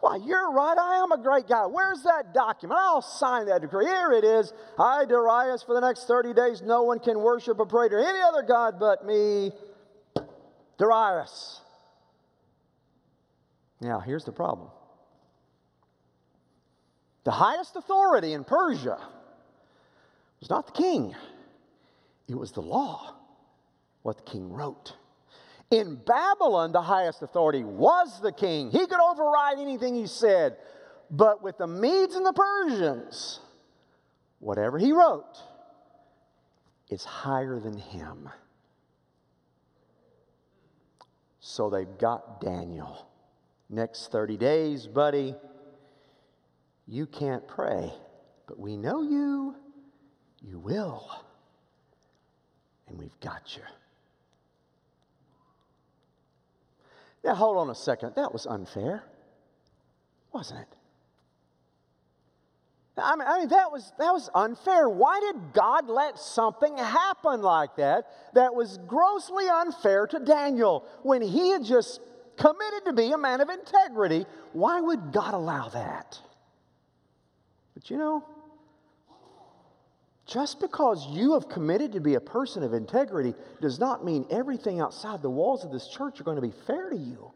Why, 0.05 0.17
you're 0.17 0.53
right. 0.53 0.77
I 0.77 1.03
am 1.03 1.13
a 1.13 1.17
great 1.17 1.49
guy. 1.49 1.65
Where's 1.65 2.03
that 2.03 2.35
document? 2.35 2.79
I'll 2.79 3.01
sign 3.01 3.47
that 3.47 3.63
decree. 3.63 3.87
Here 3.87 4.13
it 4.13 4.23
is. 4.23 4.53
I, 4.79 5.07
Darius, 5.07 5.63
for 5.63 5.75
the 5.75 5.81
next 5.81 6.07
30 6.07 6.35
days, 6.35 6.61
no 6.61 6.83
one 6.83 6.99
can 6.99 7.21
worship 7.21 7.59
or 7.59 7.65
pray 7.65 7.89
to 7.89 7.97
any 7.97 8.21
other 8.21 8.43
God 8.43 8.79
but 8.79 9.07
me, 9.07 9.51
Darius. 10.79 11.63
Now, 13.81 13.99
here's 13.99 14.25
the 14.25 14.33
problem 14.33 14.69
the 17.25 17.31
highest 17.31 17.75
authority 17.75 18.35
in 18.35 18.45
Persia 18.45 18.99
was 20.39 20.51
not 20.51 20.67
the 20.67 20.73
king, 20.73 21.15
it 22.29 22.35
was 22.35 22.53
the 22.53 22.61
law, 22.61 23.15
what 24.03 24.19
the 24.19 24.31
king 24.31 24.53
wrote. 24.53 24.93
In 25.75 25.97
Babylon, 25.97 26.71
the 26.71 26.81
highest 26.81 27.21
authority 27.21 27.65
was 27.65 28.21
the 28.21 28.31
king. 28.31 28.71
He 28.71 28.87
could 28.87 29.01
override 29.01 29.59
anything 29.59 29.97
he 29.97 30.07
said. 30.07 30.57
But 31.11 31.43
with 31.43 31.59
the 31.59 31.67
Medes 31.67 32.15
and 32.15 32.25
the 32.25 32.33
Persians, 32.33 33.41
whatever 34.39 34.79
he 34.79 34.93
wrote 34.93 35.37
is 36.91 37.03
higher 37.03 37.59
than 37.59 37.77
him. 37.77 38.29
So 41.41 41.69
they've 41.71 41.99
got 41.99 42.41
Daniel. 42.41 43.09
Next 43.69 44.13
30 44.13 44.37
days, 44.37 44.87
buddy, 44.87 45.35
you 46.87 47.07
can't 47.07 47.49
pray, 47.49 47.93
but 48.47 48.61
we 48.61 48.77
know 48.77 49.03
you. 49.03 49.57
You 50.41 50.61
will. 50.61 51.11
And 52.87 52.97
we've 52.97 53.19
got 53.19 53.57
you. 53.57 53.65
Now, 57.25 57.35
hold 57.35 57.57
on 57.57 57.71
a 57.71 57.75
second. 57.75 58.13
That 58.17 58.33
was 58.33 58.47
unfair, 58.47 59.03
wasn't 60.33 60.61
it? 60.61 60.69
I 62.97 63.17
mean, 63.17 63.27
I 63.27 63.39
mean, 63.41 63.49
that, 63.49 63.73
was, 63.73 63.93
that 63.99 64.13
was 64.13 64.31
unfair. 64.35 64.89
Why 64.89 65.19
did 65.21 65.53
God 65.53 65.89
let 65.89 66.19
something 66.19 66.77
happen 66.77 67.43
like 67.43 67.75
that 67.77 68.07
that 68.35 68.55
was 68.55 68.79
grossly 68.87 69.49
unfair 69.49 70.07
to 70.09 70.21
Daniel 70.21 70.87
when 71.03 71.21
he 71.21 71.51
had 71.51 71.65
just 71.65 72.01
committed 72.37 72.85
to 72.85 72.93
be 72.93 73.11
a 73.11 73.19
man 73.19 73.41
of 73.41 73.49
integrity? 73.49 74.27
Why 74.53 74.81
would 74.81 75.13
God 75.13 75.35
allow 75.35 75.71
that? 75.71 76.21
But 77.75 77.91
you 77.91 77.97
know, 77.97 78.25
just 80.27 80.61
because 80.61 81.07
you 81.11 81.35
have 81.35 81.49
committed 81.49 81.93
to 81.93 82.01
be 82.01 82.15
a 82.15 82.21
person 82.21 82.63
of 82.63 82.73
integrity 82.73 83.35
does 83.61 83.79
not 83.79 84.05
mean 84.05 84.27
everything 84.31 84.81
outside 84.81 85.21
the 85.21 85.31
walls 85.31 85.65
of 85.65 85.71
this 85.71 85.89
church 85.89 86.21
are 86.21 86.25
going 86.25 86.37
to 86.37 86.43
be 86.43 86.53
fair 86.67 86.91
to 86.91 86.97
you. 86.97 87.31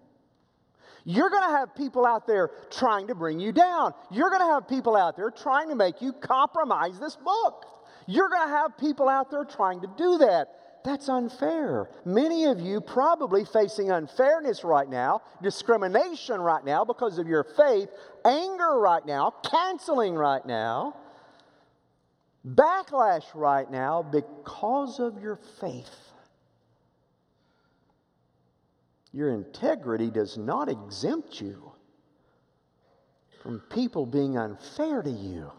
You're 1.05 1.31
going 1.31 1.43
to 1.43 1.57
have 1.57 1.75
people 1.75 2.05
out 2.05 2.27
there 2.27 2.51
trying 2.71 3.07
to 3.07 3.15
bring 3.15 3.41
you 3.41 3.53
down. 3.53 3.95
You're 4.11 4.31
going 4.31 4.43
to 4.43 4.53
have 4.53 4.69
people 4.69 4.97
out 4.97 5.17
there 5.17 5.31
trying 5.31 5.69
to 5.69 5.75
make 5.75 6.03
you 6.03 6.13
compromise 6.13 6.99
this 6.99 7.17
book. 7.17 7.65
You're 8.07 8.29
going 8.29 8.47
to 8.47 8.55
have 8.55 8.77
people 8.79 9.09
out 9.09 9.31
there 9.31 9.45
trying 9.45 9.81
to 9.83 9.91
do 9.97 10.19
that. 10.19 10.49
That's 10.85 11.09
unfair. 11.09 11.91
Many 12.05 12.47
of 12.47 12.61
you 12.61 12.81
probably 12.81 13.45
facing 13.45 13.91
unfairness 13.91 14.65
right 14.65 14.89
now, 14.89 15.23
discrimination 15.43 16.41
right 16.41 16.65
now 16.65 16.85
because 16.85 17.19
of 17.19 17.27
your 17.27 17.45
faith, 17.45 17.89
anger 18.25 18.79
right 18.79 19.05
now, 19.05 19.35
canceling 19.45 20.15
right 20.15 20.45
now, 20.47 20.97
backlash 22.55 23.25
right 23.35 23.71
now 23.71 24.03
because 24.03 25.01
of 25.01 25.21
your 25.21 25.37
faith. 25.61 26.13
Your 29.13 29.31
integrity 29.31 30.11
does 30.11 30.37
not 30.37 30.69
exempt 30.69 31.41
you 31.41 31.73
from 33.43 33.61
people 33.71 34.05
being 34.07 34.37
unfair 34.37 35.03
to 35.03 35.11
you. 35.11 35.51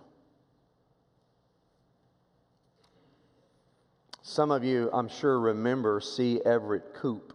Some 4.21 4.51
of 4.51 4.63
you, 4.63 4.91
I'm 4.93 5.09
sure, 5.09 5.39
remember 5.39 5.99
C. 5.99 6.39
Everett 6.45 6.93
Koop. 6.93 7.33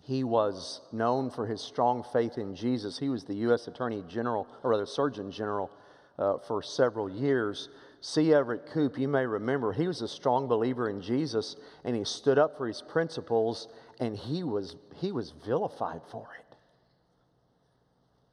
He 0.00 0.24
was 0.24 0.80
known 0.90 1.30
for 1.30 1.46
his 1.46 1.60
strong 1.60 2.02
faith 2.02 2.38
in 2.38 2.54
Jesus. 2.54 2.98
He 2.98 3.10
was 3.10 3.24
the 3.24 3.34
U.S. 3.34 3.68
Attorney 3.68 4.02
General, 4.08 4.46
or 4.62 4.70
rather, 4.70 4.86
Surgeon 4.86 5.30
General, 5.30 5.70
uh, 6.18 6.38
for 6.38 6.62
several 6.62 7.08
years. 7.08 7.68
C. 8.02 8.34
Everett 8.34 8.66
Koop, 8.66 8.98
you 8.98 9.08
may 9.08 9.24
remember, 9.24 9.72
he 9.72 9.86
was 9.86 10.02
a 10.02 10.08
strong 10.08 10.48
believer 10.48 10.90
in 10.90 11.00
Jesus 11.00 11.56
and 11.84 11.96
he 11.96 12.04
stood 12.04 12.38
up 12.38 12.58
for 12.58 12.66
his 12.66 12.82
principles 12.82 13.68
and 13.98 14.14
he 14.16 14.42
was, 14.42 14.76
he 14.96 15.12
was 15.12 15.32
vilified 15.46 16.02
for 16.10 16.28
it. 16.38 16.56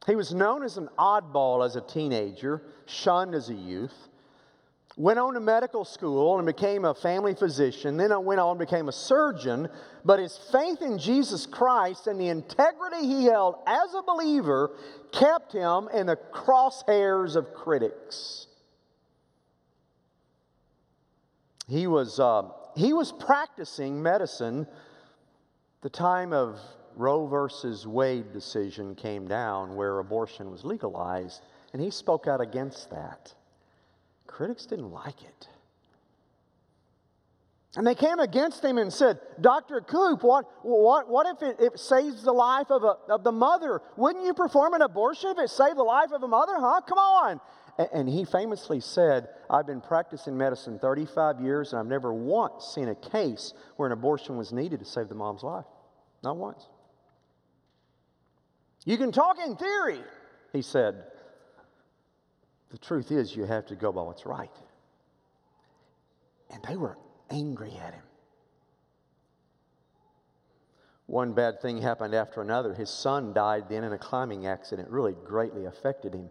He 0.06 0.16
was 0.16 0.34
known 0.34 0.64
as 0.64 0.78
an 0.78 0.90
oddball 0.98 1.66
as 1.66 1.76
a 1.76 1.82
teenager, 1.82 2.64
shunned 2.88 3.34
as 3.34 3.50
a 3.50 3.54
youth 3.54 4.10
went 5.00 5.18
on 5.18 5.34
to 5.34 5.40
medical 5.40 5.86
school 5.86 6.38
and 6.38 6.46
became 6.46 6.84
a 6.84 6.94
family 6.94 7.34
physician, 7.34 7.96
then 7.96 8.12
went 8.26 8.40
on 8.40 8.52
and 8.52 8.60
became 8.60 8.90
a 8.90 8.92
surgeon. 8.92 9.70
But 10.04 10.20
his 10.20 10.38
faith 10.52 10.82
in 10.82 11.00
Jesus 11.00 11.46
Christ 11.46 12.08
and 12.08 12.20
the 12.20 12.28
integrity 12.28 13.08
he 13.08 13.24
held 13.24 13.56
as 13.66 13.94
a 13.94 14.04
believer 14.04 14.72
kept 15.14 15.54
him 15.54 15.88
in 15.94 16.06
the 16.06 16.18
crosshairs 16.34 17.38
of 17.38 17.54
critics. 17.54 18.48
He 21.70 21.86
was, 21.86 22.20
uh, 22.20 22.50
he 22.76 22.94
was 22.94 23.12
practicing 23.12 24.02
medicine 24.02 24.66
the 25.82 25.90
time 25.90 26.34
of 26.34 26.60
Roe 26.96 27.28
versus 27.28 27.86
Wade 27.86 28.34
decision 28.34 28.96
came 28.96 29.28
down 29.28 29.76
where 29.76 30.00
abortion 30.00 30.50
was 30.50 30.66
legalized, 30.66 31.42
and 31.72 31.82
he 31.82 31.92
spoke 31.92 32.28
out 32.28 32.42
against 32.42 32.90
that. 32.90 33.34
Critics 34.26 34.66
didn't 34.66 34.92
like 34.92 35.22
it. 35.22 35.48
And 37.76 37.86
they 37.86 37.94
came 37.94 38.18
against 38.18 38.66
him 38.66 38.80
and 38.80 38.92
said, 38.92 39.20
Dr. 39.40 39.82
Koop, 39.82 40.24
what, 40.24 40.46
what, 40.64 41.08
what 41.08 41.28
if 41.28 41.44
it, 41.44 41.60
it 41.60 41.80
saves 41.80 42.24
the 42.24 42.34
life 42.34 42.72
of, 42.72 42.84
a, 42.84 42.96
of 43.14 43.24
the 43.24 43.32
mother? 43.32 43.80
Wouldn't 43.96 44.26
you 44.26 44.34
perform 44.34 44.74
an 44.74 44.82
abortion 44.82 45.30
if 45.30 45.38
it 45.38 45.50
saved 45.52 45.78
the 45.78 45.84
life 45.84 46.12
of 46.12 46.24
a 46.24 46.28
mother? 46.28 46.56
Huh? 46.58 46.82
Come 46.82 46.98
on. 46.98 47.40
And, 47.80 48.10
he 48.10 48.26
famously 48.26 48.82
said, 48.82 49.30
I've 49.50 49.66
been 49.66 49.80
practicing 49.80 50.38
medicine 50.38 50.80
35 50.80 51.40
years 51.40 51.72
and 51.72 51.80
I've 51.80 51.86
never 51.88 52.14
once 52.14 52.66
seen 52.76 52.90
a 52.90 52.96
case 52.96 53.54
where 53.78 53.88
an 53.88 53.94
abortion 53.94 54.36
was 54.36 54.52
needed 54.52 54.80
to 54.80 54.86
save 54.86 55.08
the 55.08 55.16
mom's 55.16 55.44
life. 55.44 55.64
Not 56.22 56.36
once. 56.36 56.68
You 58.84 58.98
can 58.98 59.14
talk 59.14 59.38
in 59.40 59.56
theory, 59.56 60.02
he 60.52 60.62
said, 60.62 61.06
the 62.70 62.78
truth 62.78 63.12
is, 63.12 63.34
you 63.34 63.46
have 63.46 63.66
to 63.68 63.76
go 63.76 63.94
by 63.94 64.02
what's 64.02 64.26
right. 64.26 64.52
And 66.52 66.62
they 66.68 66.76
were 66.76 66.98
angry 67.30 67.74
at 67.82 67.94
him. 67.94 68.04
One 71.06 71.32
bad 71.34 71.62
thing 71.62 71.82
happened 71.82 72.14
after 72.14 72.42
another. 72.42 72.74
His 72.74 72.90
son 72.90 73.32
died 73.32 73.70
then 73.70 73.86
in 73.86 73.94
a 73.94 73.98
climbing 73.98 74.46
accident, 74.48 74.90
really 74.90 75.16
greatly 75.26 75.66
affected 75.66 76.14
him. 76.14 76.30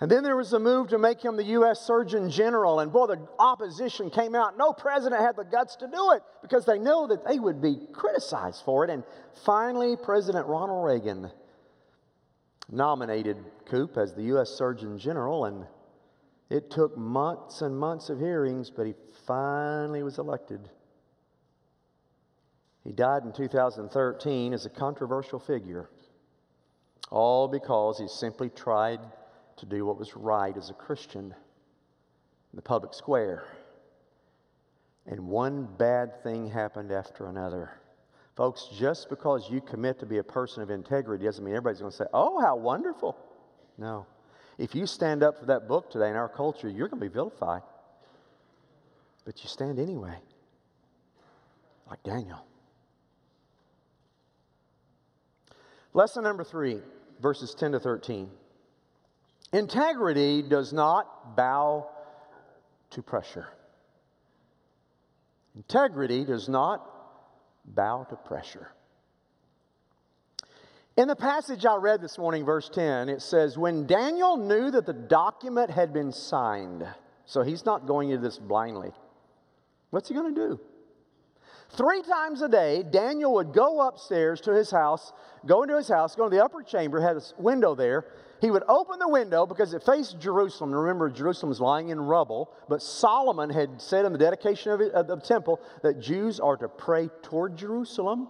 And 0.00 0.10
then 0.10 0.22
there 0.22 0.36
was 0.36 0.54
a 0.54 0.58
move 0.58 0.88
to 0.88 0.98
make 0.98 1.22
him 1.22 1.36
the 1.36 1.44
U.S. 1.44 1.80
Surgeon 1.80 2.30
General. 2.30 2.80
And 2.80 2.90
boy, 2.90 3.06
the 3.06 3.28
opposition 3.38 4.08
came 4.08 4.34
out. 4.34 4.56
No 4.56 4.72
president 4.72 5.20
had 5.20 5.36
the 5.36 5.44
guts 5.44 5.76
to 5.76 5.86
do 5.86 6.12
it 6.12 6.22
because 6.40 6.64
they 6.64 6.78
knew 6.78 7.06
that 7.08 7.26
they 7.28 7.38
would 7.38 7.60
be 7.60 7.86
criticized 7.92 8.62
for 8.64 8.82
it. 8.82 8.90
And 8.90 9.04
finally, 9.44 9.96
President 10.02 10.46
Ronald 10.46 10.86
Reagan 10.86 11.30
nominated 12.70 13.36
Koop 13.66 13.98
as 13.98 14.14
the 14.14 14.22
U.S. 14.22 14.48
Surgeon 14.48 14.98
General, 14.98 15.44
and 15.44 15.66
it 16.48 16.70
took 16.70 16.96
months 16.96 17.60
and 17.60 17.78
months 17.78 18.08
of 18.08 18.18
hearings, 18.18 18.70
but 18.70 18.86
he 18.86 18.94
finally 19.26 20.02
was 20.02 20.18
elected. 20.18 20.60
He 22.84 22.92
died 22.92 23.24
in 23.24 23.32
2013 23.32 24.54
as 24.54 24.64
a 24.64 24.70
controversial 24.70 25.38
figure, 25.38 25.90
all 27.10 27.48
because 27.48 27.98
he 27.98 28.08
simply 28.08 28.48
tried 28.48 29.00
to 29.60 29.66
do 29.66 29.86
what 29.86 29.98
was 29.98 30.16
right 30.16 30.56
as 30.56 30.70
a 30.70 30.74
Christian 30.74 31.26
in 31.26 32.56
the 32.56 32.62
public 32.62 32.94
square. 32.94 33.44
And 35.06 35.28
one 35.28 35.68
bad 35.78 36.22
thing 36.22 36.50
happened 36.50 36.92
after 36.92 37.26
another. 37.26 37.70
Folks, 38.36 38.68
just 38.78 39.08
because 39.08 39.50
you 39.50 39.60
commit 39.60 39.98
to 40.00 40.06
be 40.06 40.18
a 40.18 40.24
person 40.24 40.62
of 40.62 40.70
integrity 40.70 41.24
doesn't 41.24 41.44
mean 41.44 41.54
everybody's 41.54 41.80
going 41.80 41.90
to 41.90 41.96
say, 41.96 42.04
oh, 42.12 42.40
how 42.40 42.56
wonderful. 42.56 43.16
No. 43.76 44.06
If 44.58 44.74
you 44.74 44.86
stand 44.86 45.22
up 45.22 45.38
for 45.38 45.46
that 45.46 45.68
book 45.68 45.90
today 45.90 46.08
in 46.08 46.16
our 46.16 46.28
culture, 46.28 46.68
you're 46.68 46.88
going 46.88 47.00
to 47.00 47.08
be 47.08 47.12
vilified. 47.12 47.62
But 49.24 49.42
you 49.42 49.48
stand 49.48 49.78
anyway, 49.78 50.16
like 51.88 52.02
Daniel. 52.02 52.44
Lesson 55.92 56.22
number 56.22 56.44
three, 56.44 56.80
verses 57.20 57.54
10 57.54 57.72
to 57.72 57.80
13. 57.80 58.30
Integrity 59.52 60.42
does 60.42 60.72
not 60.72 61.36
bow 61.36 61.88
to 62.90 63.02
pressure. 63.02 63.48
Integrity 65.56 66.24
does 66.24 66.48
not 66.48 66.86
bow 67.64 68.06
to 68.10 68.16
pressure. 68.16 68.68
In 70.96 71.08
the 71.08 71.16
passage 71.16 71.64
I 71.64 71.76
read 71.76 72.00
this 72.00 72.18
morning, 72.18 72.44
verse 72.44 72.68
10, 72.68 73.08
it 73.08 73.22
says, 73.22 73.56
When 73.56 73.86
Daniel 73.86 74.36
knew 74.36 74.70
that 74.70 74.86
the 74.86 74.92
document 74.92 75.70
had 75.70 75.92
been 75.92 76.12
signed, 76.12 76.86
so 77.24 77.42
he's 77.42 77.64
not 77.64 77.86
going 77.86 78.10
into 78.10 78.22
this 78.22 78.38
blindly, 78.38 78.92
what's 79.90 80.08
he 80.08 80.14
going 80.14 80.34
to 80.34 80.48
do? 80.48 80.60
Three 81.70 82.02
times 82.02 82.42
a 82.42 82.48
day, 82.48 82.82
Daniel 82.82 83.34
would 83.34 83.52
go 83.52 83.86
upstairs 83.86 84.40
to 84.42 84.52
his 84.52 84.70
house, 84.70 85.12
go 85.46 85.62
into 85.62 85.76
his 85.76 85.88
house, 85.88 86.16
go 86.16 86.28
to 86.28 86.36
the 86.36 86.44
upper 86.44 86.62
chamber, 86.62 87.00
had 87.00 87.16
a 87.16 87.22
window 87.38 87.74
there. 87.74 88.06
He 88.40 88.50
would 88.50 88.62
open 88.68 88.98
the 88.98 89.08
window 89.08 89.44
because 89.44 89.74
it 89.74 89.82
faced 89.82 90.18
Jerusalem. 90.18 90.72
Remember, 90.72 91.10
Jerusalem 91.10 91.50
was 91.50 91.60
lying 91.60 91.90
in 91.90 92.00
rubble, 92.00 92.50
but 92.68 92.82
Solomon 92.82 93.50
had 93.50 93.80
said 93.82 94.06
in 94.06 94.12
the 94.12 94.18
dedication 94.18 94.72
of, 94.72 94.80
it, 94.80 94.92
of 94.92 95.06
the 95.06 95.16
temple 95.16 95.60
that 95.82 96.00
Jews 96.00 96.40
are 96.40 96.56
to 96.56 96.68
pray 96.68 97.10
toward 97.22 97.56
Jerusalem. 97.56 98.28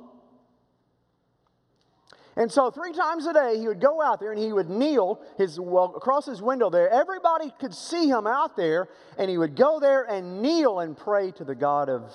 And 2.37 2.51
so, 2.51 2.71
three 2.71 2.93
times 2.93 3.27
a 3.27 3.33
day, 3.33 3.59
he 3.59 3.69
would 3.69 3.81
go 3.81 4.03
out 4.03 4.19
there 4.19 4.33
and 4.33 4.41
he 4.41 4.53
would 4.53 4.71
kneel 4.71 5.21
his, 5.37 5.61
well, 5.61 5.95
across 5.97 6.27
his 6.27 6.41
window 6.43 6.71
there. 6.71 6.89
Everybody 6.89 7.53
could 7.61 7.75
see 7.75 8.09
him 8.09 8.27
out 8.27 8.57
there, 8.57 8.89
and 9.19 9.31
he 9.31 9.39
would 9.39 9.57
go 9.57 9.79
there 9.79 10.05
and 10.05 10.41
kneel 10.41 10.81
and 10.81 10.97
pray 10.97 11.33
to 11.33 11.45
the 11.45 11.55
God 11.55 11.89
of 11.89 12.13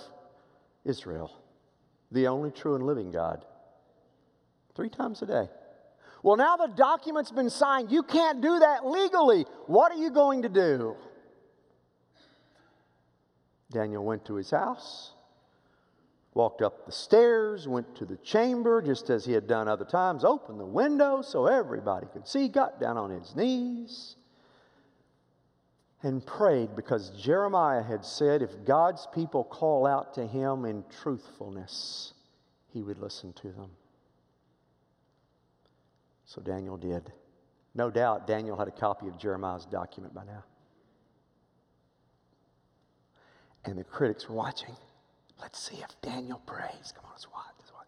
Israel, 0.83 1.31
the 2.11 2.27
only 2.27 2.51
true 2.51 2.75
and 2.75 2.85
living 2.85 3.11
God. 3.11 3.45
Three 4.73 4.89
times 4.89 5.21
a 5.21 5.25
day. 5.25 5.49
Well, 6.25 6.37
now 6.37 6.57
the 6.57 6.73
document's 6.75 7.29
been 7.29 7.51
signed. 7.51 7.91
You 7.91 8.01
can't 8.01 8.41
do 8.41 8.57
that 8.57 8.83
legally. 8.83 9.45
What 9.67 9.91
are 9.91 9.95
you 9.95 10.09
going 10.09 10.41
to 10.41 10.49
do? 10.49 10.95
Daniel 13.71 14.03
went 14.03 14.25
to 14.25 14.33
his 14.33 14.49
house, 14.49 15.13
walked 16.33 16.63
up 16.63 16.87
the 16.87 16.91
stairs, 16.91 17.67
went 17.67 17.95
to 17.97 18.05
the 18.05 18.17
chamber, 18.17 18.81
just 18.81 19.11
as 19.11 19.23
he 19.23 19.33
had 19.33 19.45
done 19.45 19.67
other 19.67 19.85
times, 19.85 20.23
opened 20.23 20.59
the 20.59 20.65
window 20.65 21.21
so 21.21 21.45
everybody 21.45 22.07
could 22.11 22.27
see, 22.27 22.47
got 22.47 22.79
down 22.79 22.97
on 22.97 23.11
his 23.11 23.35
knees, 23.35 24.15
and 26.01 26.25
prayed 26.25 26.75
because 26.75 27.11
Jeremiah 27.11 27.83
had 27.83 28.03
said 28.03 28.41
if 28.41 28.65
God's 28.65 29.07
people 29.13 29.43
call 29.43 29.85
out 29.85 30.15
to 30.15 30.25
him 30.25 30.65
in 30.65 30.85
truthfulness, 31.03 32.15
he 32.73 32.81
would 32.81 32.97
listen 32.97 33.31
to 33.33 33.49
them. 33.49 33.69
So 36.25 36.41
Daniel 36.41 36.77
did. 36.77 37.11
No 37.73 37.89
doubt 37.89 38.27
Daniel 38.27 38.57
had 38.57 38.67
a 38.67 38.71
copy 38.71 39.07
of 39.07 39.17
Jeremiah's 39.17 39.65
document 39.65 40.13
by 40.13 40.23
now. 40.25 40.43
And 43.65 43.77
the 43.77 43.83
critics 43.83 44.29
were 44.29 44.35
watching. 44.35 44.75
Let's 45.41 45.59
see 45.59 45.77
if 45.77 45.89
Daniel 46.01 46.41
prays. 46.45 46.93
Come 46.95 47.05
on, 47.05 47.11
let's 47.11 47.27
watch. 47.31 47.45
Let's 47.59 47.73
watch. 47.73 47.87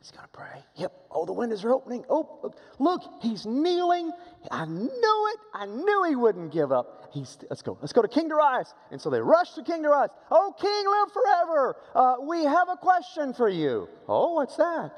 He's 0.00 0.10
going 0.10 0.24
to 0.24 0.32
pray. 0.32 0.62
Yep. 0.76 0.92
Oh, 1.10 1.26
the 1.26 1.32
windows 1.32 1.64
are 1.64 1.72
opening. 1.72 2.04
Oh, 2.08 2.38
look, 2.42 2.56
look, 2.78 3.02
he's 3.20 3.44
kneeling. 3.44 4.12
I 4.50 4.64
knew 4.64 5.30
it. 5.32 5.40
I 5.52 5.66
knew 5.66 6.04
he 6.08 6.16
wouldn't 6.16 6.52
give 6.52 6.72
up. 6.72 7.10
He's, 7.12 7.36
let's 7.50 7.62
go. 7.62 7.76
Let's 7.80 7.92
go 7.92 8.00
to 8.00 8.08
King 8.08 8.28
Darius. 8.28 8.74
And 8.90 9.00
so 9.00 9.10
they 9.10 9.20
rush 9.20 9.52
to 9.54 9.62
King 9.62 9.82
Darius. 9.82 10.10
Oh, 10.30 10.54
King, 10.58 10.86
live 10.86 11.12
forever. 11.12 11.76
Uh, 11.94 12.26
we 12.26 12.44
have 12.44 12.68
a 12.68 12.76
question 12.76 13.34
for 13.34 13.48
you. 13.48 13.88
Oh, 14.08 14.34
what's 14.34 14.56
that? 14.56 14.92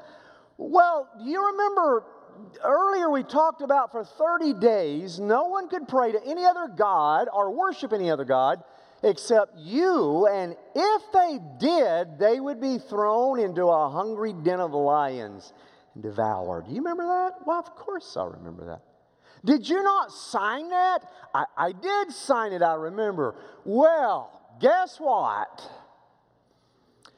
Well, 0.57 1.09
do 1.17 1.25
you 1.25 1.45
remember 1.47 2.05
earlier 2.63 3.09
we 3.09 3.23
talked 3.23 3.61
about 3.61 3.91
for 3.91 4.03
30 4.03 4.53
days, 4.53 5.19
no 5.19 5.45
one 5.45 5.69
could 5.69 5.87
pray 5.87 6.11
to 6.11 6.19
any 6.25 6.45
other 6.45 6.67
God 6.67 7.27
or 7.33 7.51
worship 7.51 7.93
any 7.93 8.09
other 8.09 8.25
God 8.25 8.63
except 9.03 9.57
you, 9.57 10.27
and 10.27 10.55
if 10.75 11.01
they 11.11 11.39
did, 11.59 12.19
they 12.19 12.39
would 12.39 12.61
be 12.61 12.77
thrown 12.77 13.39
into 13.39 13.65
a 13.65 13.89
hungry 13.89 14.33
den 14.33 14.59
of 14.59 14.73
lions 14.73 15.53
and 15.95 16.03
devoured. 16.03 16.65
Do 16.65 16.71
you 16.71 16.77
remember 16.77 17.05
that? 17.05 17.45
Well, 17.45 17.59
of 17.59 17.75
course 17.75 18.15
I 18.15 18.25
remember 18.25 18.65
that. 18.65 18.81
Did 19.43 19.67
you 19.67 19.81
not 19.81 20.11
sign 20.11 20.69
that? 20.69 20.99
I, 21.33 21.45
I 21.57 21.71
did 21.71 22.11
sign 22.11 22.53
it, 22.53 22.61
I 22.61 22.75
remember. 22.75 23.35
Well, 23.65 24.39
guess 24.59 24.97
what? 24.99 25.67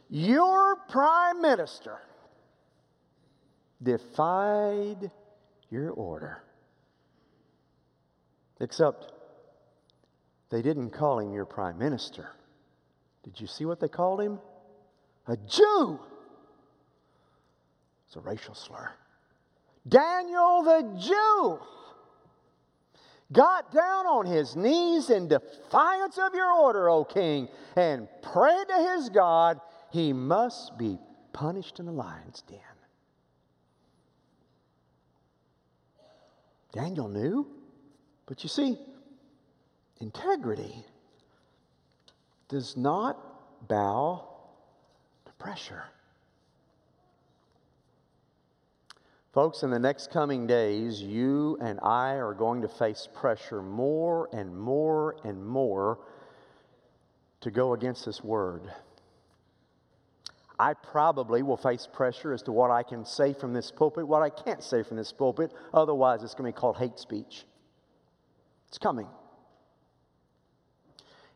Your 0.09 0.77
prime 0.89 1.41
minister 1.41 1.99
defied 3.83 5.11
your 5.69 5.91
order. 5.91 6.41
Except 8.59 9.11
they 10.49 10.61
didn't 10.61 10.91
call 10.91 11.19
him 11.19 11.33
your 11.33 11.45
prime 11.45 11.77
minister. 11.77 12.29
Did 13.23 13.39
you 13.39 13.47
see 13.47 13.65
what 13.65 13.79
they 13.79 13.87
called 13.87 14.21
him? 14.21 14.39
A 15.27 15.37
Jew. 15.37 15.99
It's 18.07 18.15
a 18.15 18.19
racial 18.19 18.53
slur. 18.53 18.91
Daniel 19.87 20.63
the 20.63 20.97
Jew 20.99 21.59
got 23.31 23.73
down 23.73 24.05
on 24.05 24.25
his 24.25 24.55
knees 24.55 25.09
in 25.09 25.27
defiance 25.27 26.17
of 26.17 26.35
your 26.35 26.51
order, 26.51 26.89
O 26.89 27.03
king, 27.03 27.49
and 27.75 28.07
prayed 28.21 28.67
to 28.69 28.93
his 28.93 29.09
God, 29.09 29.59
he 29.91 30.13
must 30.13 30.77
be 30.77 30.99
punished 31.33 31.79
in 31.79 31.85
the 31.85 31.91
lion's 31.91 32.43
den. 32.43 32.59
Daniel 36.73 37.07
knew, 37.07 37.47
but 38.25 38.43
you 38.43 38.49
see, 38.49 38.77
Integrity 40.03 40.83
does 42.49 42.75
not 42.75 43.17
bow 43.69 44.27
to 45.25 45.31
pressure. 45.33 45.83
Folks, 49.31 49.63
in 49.63 49.71
the 49.71 49.79
next 49.79 50.11
coming 50.11 50.45
days, 50.45 51.01
you 51.01 51.57
and 51.61 51.79
I 51.81 52.15
are 52.15 52.33
going 52.33 52.61
to 52.63 52.67
face 52.67 53.07
pressure 53.15 53.61
more 53.61 54.27
and 54.33 54.59
more 54.59 55.15
and 55.23 55.45
more 55.45 55.99
to 57.39 57.49
go 57.49 57.73
against 57.73 58.05
this 58.05 58.21
word. 58.21 58.63
I 60.59 60.73
probably 60.73 61.41
will 61.41 61.57
face 61.57 61.87
pressure 61.91 62.33
as 62.33 62.43
to 62.43 62.51
what 62.51 62.69
I 62.69 62.83
can 62.83 63.05
say 63.05 63.33
from 63.33 63.53
this 63.53 63.71
pulpit, 63.71 64.07
what 64.07 64.21
I 64.21 64.29
can't 64.29 64.63
say 64.63 64.83
from 64.83 64.97
this 64.97 65.11
pulpit. 65.11 65.51
Otherwise, 65.73 66.23
it's 66.23 66.35
going 66.35 66.51
to 66.51 66.55
be 66.55 66.59
called 66.59 66.77
hate 66.77 66.99
speech. 66.99 67.45
It's 68.67 68.77
coming. 68.77 69.07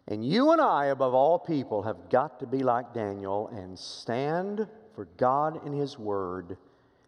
And 0.07 0.23
you 0.23 0.51
and 0.51 0.61
I, 0.61 0.85
above 0.85 1.13
all 1.13 1.37
people, 1.39 1.83
have 1.83 2.09
got 2.09 2.39
to 2.39 2.47
be 2.47 2.59
like 2.59 2.93
Daniel 2.93 3.49
and 3.49 3.77
stand 3.77 4.67
for 4.95 5.05
God 5.17 5.65
and 5.65 5.73
His 5.73 5.99
Word 5.99 6.57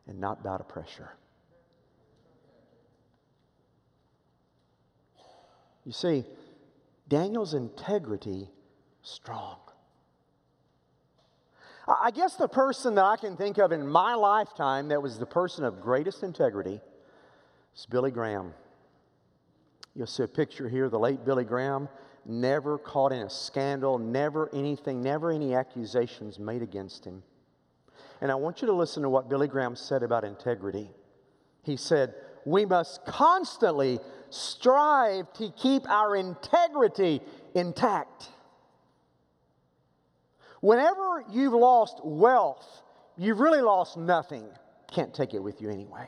and 0.07 0.19
not 0.19 0.43
bow 0.43 0.57
to 0.57 0.63
pressure. 0.63 1.11
You 5.85 5.93
see, 5.93 6.25
Daniel's 7.07 7.53
integrity 7.53 8.49
strong. 9.01 9.57
I 11.89 12.11
guess 12.11 12.35
the 12.35 12.47
person 12.47 12.95
that 12.95 13.05
I 13.05 13.17
can 13.17 13.35
think 13.35 13.57
of 13.57 13.71
in 13.71 13.87
my 13.87 14.13
lifetime 14.13 14.89
that 14.89 15.01
was 15.01 15.17
the 15.17 15.25
person 15.25 15.63
of 15.63 15.81
greatest 15.81 16.23
integrity 16.23 16.79
is 17.75 17.85
Billy 17.87 18.11
Graham. 18.11 18.53
You'll 19.95 20.07
see 20.07 20.23
a 20.23 20.27
picture 20.27 20.69
here, 20.69 20.89
the 20.89 20.99
late 20.99 21.25
Billy 21.25 21.43
Graham 21.43 21.89
never 22.25 22.77
caught 22.77 23.11
in 23.11 23.21
a 23.21 23.29
scandal, 23.29 23.97
never 23.97 24.53
anything, 24.53 25.01
never 25.01 25.31
any 25.31 25.55
accusations 25.55 26.37
made 26.37 26.61
against 26.61 27.05
him. 27.05 27.23
And 28.21 28.31
I 28.31 28.35
want 28.35 28.61
you 28.61 28.67
to 28.67 28.73
listen 28.73 29.03
to 29.03 29.09
what 29.09 29.29
Billy 29.29 29.47
Graham 29.47 29.75
said 29.75 30.03
about 30.03 30.23
integrity. 30.23 30.91
He 31.63 31.77
said, 31.77 32.13
We 32.45 32.65
must 32.65 33.05
constantly 33.05 33.99
strive 34.29 35.31
to 35.33 35.51
keep 35.51 35.89
our 35.89 36.15
integrity 36.15 37.21
intact. 37.55 38.29
Whenever 40.61 41.23
you've 41.29 41.53
lost 41.53 42.01
wealth, 42.03 42.83
you've 43.17 43.39
really 43.39 43.61
lost 43.61 43.97
nothing. 43.97 44.45
Can't 44.91 45.13
take 45.13 45.33
it 45.33 45.39
with 45.39 45.61
you 45.61 45.69
anyway. 45.69 46.07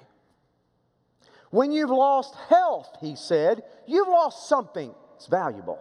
When 1.52 1.72
you've 1.72 1.90
lost 1.90 2.36
health, 2.50 2.98
he 3.02 3.16
said, 3.16 3.64
you've 3.86 4.08
lost 4.08 4.48
something. 4.48 4.94
It's 5.16 5.28
valuable. 5.28 5.80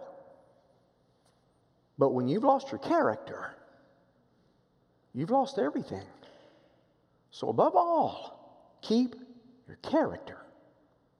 But 1.97 2.09
when 2.09 2.27
you've 2.27 2.43
lost 2.43 2.71
your 2.71 2.79
character, 2.79 3.55
you've 5.13 5.31
lost 5.31 5.59
everything. 5.59 6.05
So, 7.31 7.49
above 7.49 7.75
all, 7.75 8.77
keep 8.81 9.15
your 9.67 9.77
character 9.77 10.37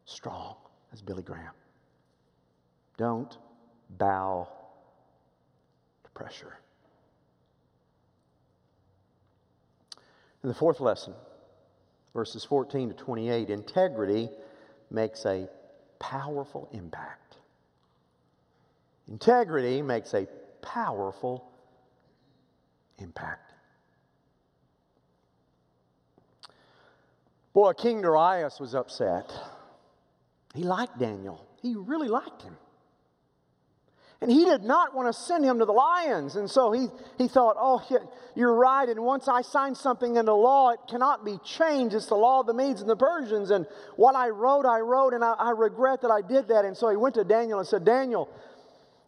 strong, 0.05 0.55
as 0.91 1.01
Billy 1.01 1.23
Graham. 1.23 1.53
Don't 2.97 3.37
bow 3.97 4.47
to 6.03 6.09
pressure. 6.11 6.57
And 10.41 10.49
the 10.49 10.55
fourth 10.55 10.79
lesson, 10.79 11.13
verses 12.13 12.43
14 12.43 12.89
to 12.89 12.95
28 12.95 13.49
integrity 13.49 14.29
makes 14.89 15.25
a 15.25 15.47
powerful 15.99 16.67
impact. 16.71 17.37
Integrity 19.07 19.81
makes 19.81 20.13
a 20.13 20.27
powerful 20.61 21.51
impact. 22.97 23.51
Boy, 27.53 27.73
King 27.73 28.01
Darius 28.01 28.59
was 28.59 28.73
upset. 28.73 29.31
He 30.53 30.63
liked 30.63 30.97
Daniel, 30.97 31.45
he 31.61 31.75
really 31.75 32.07
liked 32.07 32.41
him. 32.41 32.57
And 34.21 34.29
he 34.29 34.45
did 34.45 34.61
not 34.61 34.93
want 34.93 35.07
to 35.11 35.19
send 35.19 35.43
him 35.43 35.57
to 35.57 35.65
the 35.65 35.71
lions. 35.71 36.35
And 36.35 36.47
so 36.47 36.71
he, 36.71 36.87
he 37.17 37.27
thought, 37.27 37.55
oh, 37.59 37.81
you're 38.35 38.53
right. 38.53 38.87
And 38.87 39.03
once 39.03 39.27
I 39.27 39.41
sign 39.41 39.73
something 39.73 40.15
into 40.15 40.33
law, 40.33 40.69
it 40.69 40.79
cannot 40.87 41.25
be 41.25 41.39
changed. 41.43 41.95
It's 41.95 42.05
the 42.05 42.15
law 42.15 42.41
of 42.41 42.45
the 42.45 42.53
Medes 42.53 42.81
and 42.81 42.89
the 42.89 42.95
Persians. 42.95 43.49
And 43.49 43.65
what 43.95 44.15
I 44.15 44.29
wrote, 44.29 44.67
I 44.67 44.79
wrote, 44.81 45.15
and 45.15 45.23
I, 45.23 45.33
I 45.33 45.49
regret 45.51 46.03
that 46.03 46.11
I 46.11 46.21
did 46.21 46.49
that. 46.49 46.65
And 46.65 46.77
so 46.77 46.89
he 46.91 46.97
went 46.97 47.15
to 47.15 47.23
Daniel 47.23 47.57
and 47.57 47.67
said, 47.67 47.83
Daniel, 47.83 48.29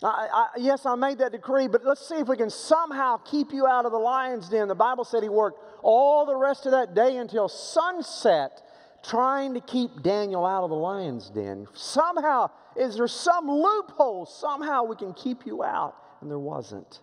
I, 0.01 0.27
I, 0.33 0.47
yes, 0.57 0.83
I 0.87 0.95
made 0.95 1.19
that 1.19 1.31
decree, 1.31 1.67
but 1.67 1.85
let's 1.85 2.07
see 2.07 2.15
if 2.15 2.27
we 2.27 2.35
can 2.35 2.49
somehow 2.49 3.17
keep 3.17 3.53
you 3.53 3.67
out 3.67 3.85
of 3.85 3.91
the 3.91 3.99
lion's 3.99 4.49
den. 4.49 4.67
The 4.67 4.73
Bible 4.73 5.05
said 5.05 5.21
he 5.21 5.29
worked 5.29 5.59
all 5.83 6.25
the 6.25 6.35
rest 6.35 6.65
of 6.65 6.71
that 6.71 6.95
day 6.95 7.17
until 7.17 7.47
sunset 7.47 8.63
trying 9.03 9.53
to 9.53 9.59
keep 9.59 10.01
Daniel 10.01 10.45
out 10.45 10.63
of 10.63 10.69
the 10.69 10.75
lion's 10.75 11.29
den. 11.29 11.67
Somehow, 11.73 12.49
is 12.75 12.95
there 12.95 13.07
some 13.07 13.47
loophole? 13.47 14.25
Somehow 14.25 14.83
we 14.83 14.95
can 14.95 15.13
keep 15.13 15.45
you 15.45 15.63
out. 15.63 15.95
And 16.21 16.31
there 16.31 16.39
wasn't. 16.39 17.01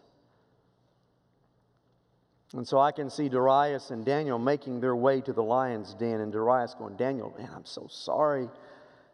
And 2.55 2.67
so 2.67 2.79
I 2.79 2.91
can 2.91 3.11
see 3.11 3.29
Darius 3.29 3.91
and 3.91 4.05
Daniel 4.05 4.39
making 4.39 4.81
their 4.81 4.97
way 4.97 5.21
to 5.21 5.33
the 5.33 5.43
lion's 5.43 5.95
den, 5.95 6.21
and 6.21 6.33
Darius 6.33 6.75
going, 6.75 6.97
Daniel, 6.97 7.33
man, 7.39 7.51
I'm 7.55 7.67
so 7.67 7.87
sorry. 7.89 8.49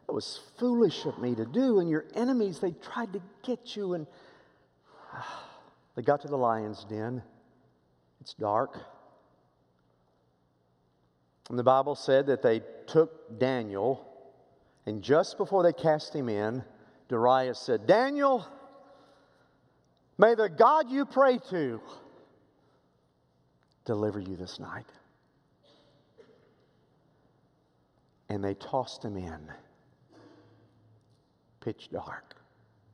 It 0.08 0.12
was 0.12 0.40
foolish 0.58 1.04
of 1.04 1.18
me 1.18 1.34
to 1.34 1.44
do. 1.44 1.80
And 1.80 1.90
your 1.90 2.06
enemies, 2.14 2.60
they 2.60 2.70
tried 2.70 3.12
to 3.12 3.20
get 3.42 3.76
you. 3.76 3.94
And 3.94 4.06
they 5.96 6.02
got 6.02 6.22
to 6.22 6.28
the 6.28 6.38
lion's 6.38 6.84
den. 6.84 7.22
It's 8.20 8.32
dark. 8.34 8.78
And 11.48 11.58
the 11.58 11.64
Bible 11.64 11.94
said 11.94 12.26
that 12.26 12.42
they 12.42 12.60
took 12.86 13.38
Daniel, 13.38 14.06
and 14.84 15.02
just 15.02 15.38
before 15.38 15.62
they 15.62 15.72
cast 15.72 16.14
him 16.14 16.28
in, 16.28 16.64
Darius 17.08 17.60
said, 17.60 17.86
Daniel, 17.86 18.46
may 20.18 20.34
the 20.34 20.48
God 20.48 20.90
you 20.90 21.06
pray 21.06 21.38
to 21.50 21.80
deliver 23.84 24.18
you 24.18 24.36
this 24.36 24.58
night. 24.58 24.86
And 28.28 28.42
they 28.42 28.54
tossed 28.54 29.04
him 29.04 29.16
in 29.16 29.40
pitch 31.60 31.88
dark. 31.92 32.34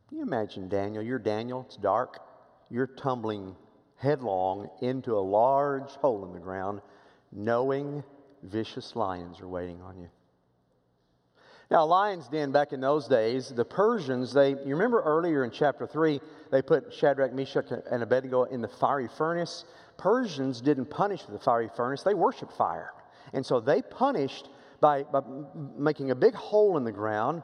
Can 0.09 0.19
you 0.19 0.23
imagine 0.25 0.69
Daniel? 0.69 1.03
You're 1.03 1.19
Daniel, 1.19 1.65
it's 1.67 1.77
dark. 1.77 2.21
You're 2.71 2.87
tumbling 2.87 3.55
headlong 3.97 4.69
into 4.81 5.15
a 5.15 5.21
large 5.21 5.91
hole 5.93 6.25
in 6.27 6.33
the 6.33 6.39
ground. 6.39 6.81
knowing 7.33 8.05
vicious 8.43 8.97
lions 8.97 9.41
are 9.41 9.49
waiting 9.49 9.81
on 9.83 9.97
you. 9.99 10.09
Now, 11.71 11.87
lion's 11.87 12.29
den 12.29 12.53
back 12.53 12.75
in 12.75 12.81
those 12.81 13.09
days, 13.09 13.49
the 13.49 13.65
Persians, 13.65 14.35
they, 14.35 14.51
you 14.51 14.77
remember 14.77 15.01
earlier 15.01 15.43
in 15.43 15.51
chapter 15.51 15.87
3, 15.87 16.21
they 16.51 16.61
put 16.61 16.93
Shadrach, 16.93 17.33
Meshach, 17.33 17.71
and 17.91 18.03
Abednego 18.03 18.45
in 18.45 18.61
the 18.61 18.69
fiery 18.69 19.09
furnace. 19.09 19.65
Persians 19.97 20.61
didn't 20.61 20.91
punish 20.91 21.23
the 21.23 21.39
fiery 21.39 21.71
furnace, 21.75 22.03
they 22.03 22.13
worshiped 22.13 22.53
fire. 22.53 22.93
And 23.33 23.45
so 23.47 23.59
they 23.59 23.81
punished 23.81 24.51
by, 24.81 25.05
by 25.05 25.23
making 25.79 26.11
a 26.11 26.15
big 26.15 26.35
hole 26.35 26.77
in 26.77 26.85
the 26.85 26.93
ground, 26.93 27.43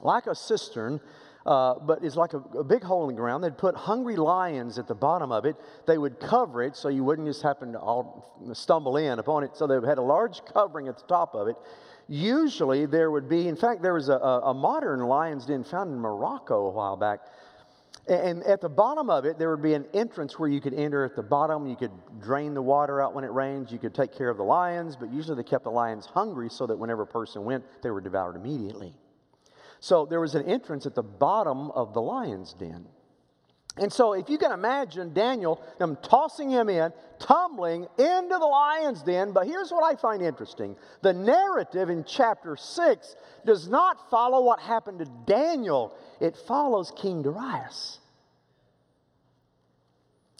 like 0.00 0.26
a 0.26 0.34
cistern, 0.34 0.98
uh, 1.44 1.74
but 1.80 2.04
it's 2.04 2.16
like 2.16 2.34
a, 2.34 2.38
a, 2.58 2.64
big 2.64 2.82
hole 2.82 3.08
in 3.08 3.14
the 3.14 3.20
ground. 3.20 3.42
They'd 3.42 3.58
put 3.58 3.74
hungry 3.74 4.16
lions 4.16 4.78
at 4.78 4.86
the 4.86 4.94
bottom 4.94 5.32
of 5.32 5.44
it. 5.44 5.56
They 5.86 5.98
would 5.98 6.20
cover 6.20 6.62
it 6.62 6.76
so 6.76 6.88
you 6.88 7.02
wouldn't 7.02 7.26
just 7.26 7.42
happen 7.42 7.72
to 7.72 7.78
all 7.80 8.40
stumble 8.52 8.96
in 8.96 9.18
upon 9.18 9.42
it. 9.42 9.56
So 9.56 9.66
they 9.66 9.74
had 9.86 9.98
a 9.98 10.02
large 10.02 10.44
covering 10.44 10.88
at 10.88 10.98
the 10.98 11.06
top 11.06 11.34
of 11.34 11.48
it. 11.48 11.56
Usually 12.08 12.86
there 12.86 13.10
would 13.10 13.28
be, 13.28 13.48
in 13.48 13.56
fact, 13.56 13.82
there 13.82 13.94
was 13.94 14.08
a, 14.08 14.14
a 14.14 14.54
modern 14.54 15.00
lion's 15.00 15.46
den 15.46 15.64
found 15.64 15.92
in 15.92 15.98
Morocco 15.98 16.66
a 16.66 16.70
while 16.70 16.96
back. 16.96 17.20
And 18.08 18.42
at 18.44 18.60
the 18.60 18.68
bottom 18.68 19.10
of 19.10 19.24
it, 19.24 19.38
there 19.38 19.50
would 19.50 19.62
be 19.62 19.74
an 19.74 19.86
entrance 19.94 20.36
where 20.38 20.48
you 20.48 20.60
could 20.60 20.74
enter 20.74 21.04
at 21.04 21.14
the 21.14 21.22
bottom. 21.22 21.66
You 21.68 21.76
could 21.76 21.92
drain 22.20 22.52
the 22.54 22.62
water 22.62 23.00
out 23.00 23.14
when 23.14 23.22
it 23.24 23.30
rains. 23.32 23.70
You 23.70 23.78
could 23.78 23.94
take 23.94 24.12
care 24.12 24.28
of 24.28 24.36
the 24.36 24.42
lions, 24.42 24.96
but 24.96 25.12
usually 25.12 25.36
they 25.36 25.48
kept 25.48 25.64
the 25.64 25.70
lions 25.70 26.06
hungry 26.06 26.50
so 26.50 26.66
that 26.66 26.76
whenever 26.76 27.02
a 27.02 27.06
person 27.06 27.44
went, 27.44 27.64
they 27.82 27.90
were 27.90 28.00
devoured 28.00 28.34
immediately. 28.34 28.94
So 29.82 30.06
there 30.06 30.20
was 30.20 30.36
an 30.36 30.46
entrance 30.46 30.86
at 30.86 30.94
the 30.94 31.02
bottom 31.02 31.72
of 31.72 31.92
the 31.92 32.00
lion's 32.00 32.52
den. 32.52 32.86
And 33.76 33.92
so, 33.92 34.12
if 34.12 34.30
you 34.30 34.38
can 34.38 34.52
imagine 34.52 35.12
Daniel, 35.12 35.60
them 35.80 35.98
tossing 36.02 36.50
him 36.50 36.68
in, 36.68 36.92
tumbling 37.18 37.88
into 37.98 38.38
the 38.38 38.46
lion's 38.46 39.02
den. 39.02 39.32
But 39.32 39.48
here's 39.48 39.72
what 39.72 39.82
I 39.82 40.00
find 40.00 40.22
interesting 40.22 40.76
the 41.00 41.12
narrative 41.12 41.90
in 41.90 42.04
chapter 42.04 42.54
6 42.54 43.16
does 43.44 43.66
not 43.66 44.08
follow 44.08 44.44
what 44.44 44.60
happened 44.60 45.00
to 45.00 45.10
Daniel, 45.26 45.96
it 46.20 46.36
follows 46.36 46.92
King 46.94 47.22
Darius. 47.22 47.98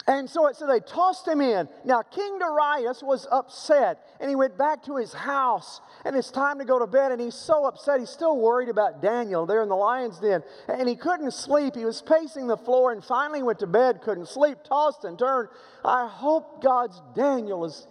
And 0.05 0.29
so, 0.29 0.47
it 0.47 0.57
they 0.67 0.81
tossed 0.81 1.25
him 1.25 1.39
in. 1.39 1.69
Now, 1.85 2.01
King 2.01 2.37
Darius 2.37 3.01
was 3.01 3.25
upset 3.31 4.05
and 4.19 4.29
he 4.29 4.35
went 4.35 4.57
back 4.57 4.83
to 4.83 4.97
his 4.97 5.13
house 5.13 5.79
and 6.03 6.13
it's 6.13 6.29
time 6.29 6.59
to 6.59 6.65
go 6.65 6.77
to 6.77 6.87
bed. 6.87 7.13
And 7.13 7.21
he's 7.21 7.35
so 7.35 7.65
upset. 7.65 8.01
He's 8.01 8.09
still 8.09 8.37
worried 8.37 8.67
about 8.67 9.01
Daniel 9.01 9.45
there 9.45 9.63
in 9.63 9.69
the 9.69 9.75
lion's 9.75 10.19
den. 10.19 10.43
And 10.67 10.89
he 10.89 10.97
couldn't 10.97 11.31
sleep. 11.31 11.75
He 11.75 11.85
was 11.85 12.01
pacing 12.01 12.47
the 12.47 12.57
floor 12.57 12.91
and 12.91 13.03
finally 13.03 13.43
went 13.43 13.59
to 13.59 13.67
bed, 13.67 14.01
couldn't 14.01 14.27
sleep, 14.27 14.57
tossed 14.65 15.05
and 15.05 15.17
turned. 15.17 15.47
I 15.85 16.07
hope 16.07 16.61
God's 16.61 17.01
Daniel 17.15 17.63
is, 17.63 17.87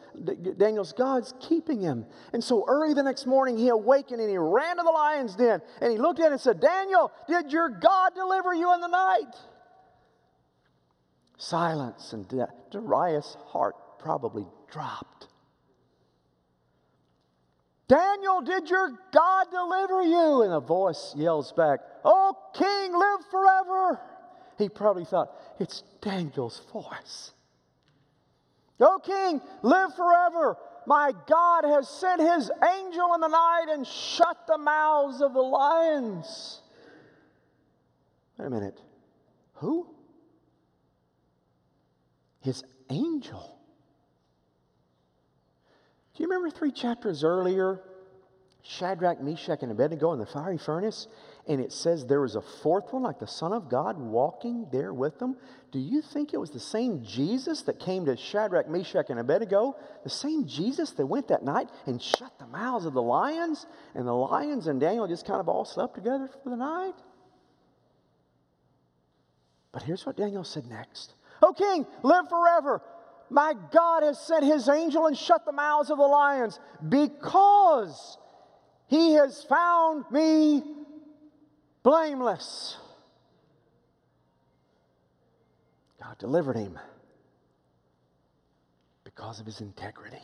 Daniel's 0.58 0.92
God's 0.92 1.32
keeping 1.40 1.80
him. 1.80 2.04
And 2.34 2.44
so 2.44 2.66
early 2.68 2.92
the 2.92 3.02
next 3.02 3.24
morning, 3.24 3.56
he 3.56 3.68
awakened 3.68 4.20
and 4.20 4.28
he 4.28 4.36
ran 4.36 4.76
to 4.76 4.82
the 4.82 4.90
lion's 4.90 5.34
den 5.34 5.62
and 5.80 5.90
he 5.90 5.96
looked 5.96 6.20
in 6.20 6.30
and 6.30 6.40
said, 6.40 6.60
Daniel, 6.60 7.10
did 7.26 7.50
your 7.50 7.70
God 7.70 8.14
deliver 8.14 8.52
you 8.52 8.74
in 8.74 8.82
the 8.82 8.88
night? 8.88 9.34
Silence, 11.42 12.12
and 12.12 12.28
death. 12.28 12.54
Darius' 12.70 13.36
heart 13.46 13.74
probably 13.98 14.46
dropped. 14.70 15.26
Daniel, 17.88 18.42
did 18.42 18.70
your 18.70 18.96
God 19.12 19.46
deliver 19.50 20.04
you? 20.04 20.42
And 20.42 20.52
a 20.52 20.60
voice 20.60 21.12
yells 21.16 21.50
back, 21.50 21.80
Oh, 22.04 22.36
King, 22.54 22.96
live 22.96 23.26
forever. 23.28 24.00
He 24.56 24.68
probably 24.68 25.04
thought, 25.04 25.32
It's 25.58 25.82
Daniel's 26.00 26.62
voice. 26.72 27.32
Oh, 28.78 29.00
King, 29.04 29.40
live 29.62 29.96
forever. 29.96 30.56
My 30.86 31.12
God 31.26 31.64
has 31.64 31.88
sent 31.88 32.20
his 32.20 32.52
angel 32.78 33.14
in 33.14 33.20
the 33.20 33.26
night 33.26 33.66
and 33.68 33.84
shut 33.84 34.46
the 34.46 34.58
mouths 34.58 35.20
of 35.20 35.32
the 35.32 35.42
lions. 35.42 36.60
Wait 38.38 38.46
a 38.46 38.50
minute. 38.50 38.80
Who? 39.54 39.91
His 42.42 42.62
angel. 42.90 43.58
Do 46.14 46.22
you 46.22 46.28
remember 46.28 46.50
three 46.50 46.72
chapters 46.72 47.24
earlier? 47.24 47.80
Shadrach, 48.64 49.20
Meshach, 49.20 49.62
and 49.62 49.72
Abednego 49.72 50.12
in 50.12 50.20
the 50.20 50.26
fiery 50.26 50.58
furnace, 50.58 51.08
and 51.48 51.60
it 51.60 51.72
says 51.72 52.06
there 52.06 52.20
was 52.20 52.36
a 52.36 52.40
fourth 52.40 52.92
one, 52.92 53.02
like 53.02 53.18
the 53.18 53.26
Son 53.26 53.52
of 53.52 53.68
God, 53.68 53.98
walking 53.98 54.68
there 54.70 54.94
with 54.94 55.18
them. 55.18 55.36
Do 55.72 55.80
you 55.80 56.00
think 56.00 56.32
it 56.32 56.36
was 56.36 56.50
the 56.50 56.60
same 56.60 57.02
Jesus 57.02 57.62
that 57.62 57.80
came 57.80 58.04
to 58.04 58.16
Shadrach, 58.16 58.68
Meshach, 58.68 59.06
and 59.10 59.18
Abednego? 59.18 59.74
The 60.04 60.10
same 60.10 60.46
Jesus 60.46 60.92
that 60.92 61.06
went 61.06 61.26
that 61.28 61.42
night 61.42 61.70
and 61.86 62.00
shut 62.00 62.38
the 62.38 62.46
mouths 62.46 62.86
of 62.86 62.94
the 62.94 63.02
lions, 63.02 63.66
and 63.96 64.06
the 64.06 64.12
lions 64.12 64.68
and 64.68 64.80
Daniel 64.80 65.08
just 65.08 65.26
kind 65.26 65.40
of 65.40 65.48
all 65.48 65.64
slept 65.64 65.96
together 65.96 66.30
for 66.44 66.50
the 66.50 66.56
night? 66.56 66.94
But 69.72 69.82
here's 69.82 70.06
what 70.06 70.16
Daniel 70.16 70.44
said 70.44 70.66
next 70.66 71.14
O 71.42 71.52
king, 71.52 71.86
live 72.02 72.28
forever. 72.28 72.82
My 73.30 73.54
God 73.72 74.02
has 74.02 74.18
sent 74.20 74.44
his 74.44 74.68
angel 74.68 75.06
and 75.06 75.16
shut 75.16 75.44
the 75.44 75.52
mouths 75.52 75.90
of 75.90 75.98
the 75.98 76.06
lions 76.06 76.60
because 76.88 78.18
he 78.86 79.14
has 79.14 79.42
found 79.44 80.04
me 80.10 80.62
blameless. 81.82 82.76
God 86.00 86.18
delivered 86.18 86.56
him 86.56 86.78
because 89.04 89.40
of 89.40 89.46
his 89.46 89.60
integrity. 89.60 90.22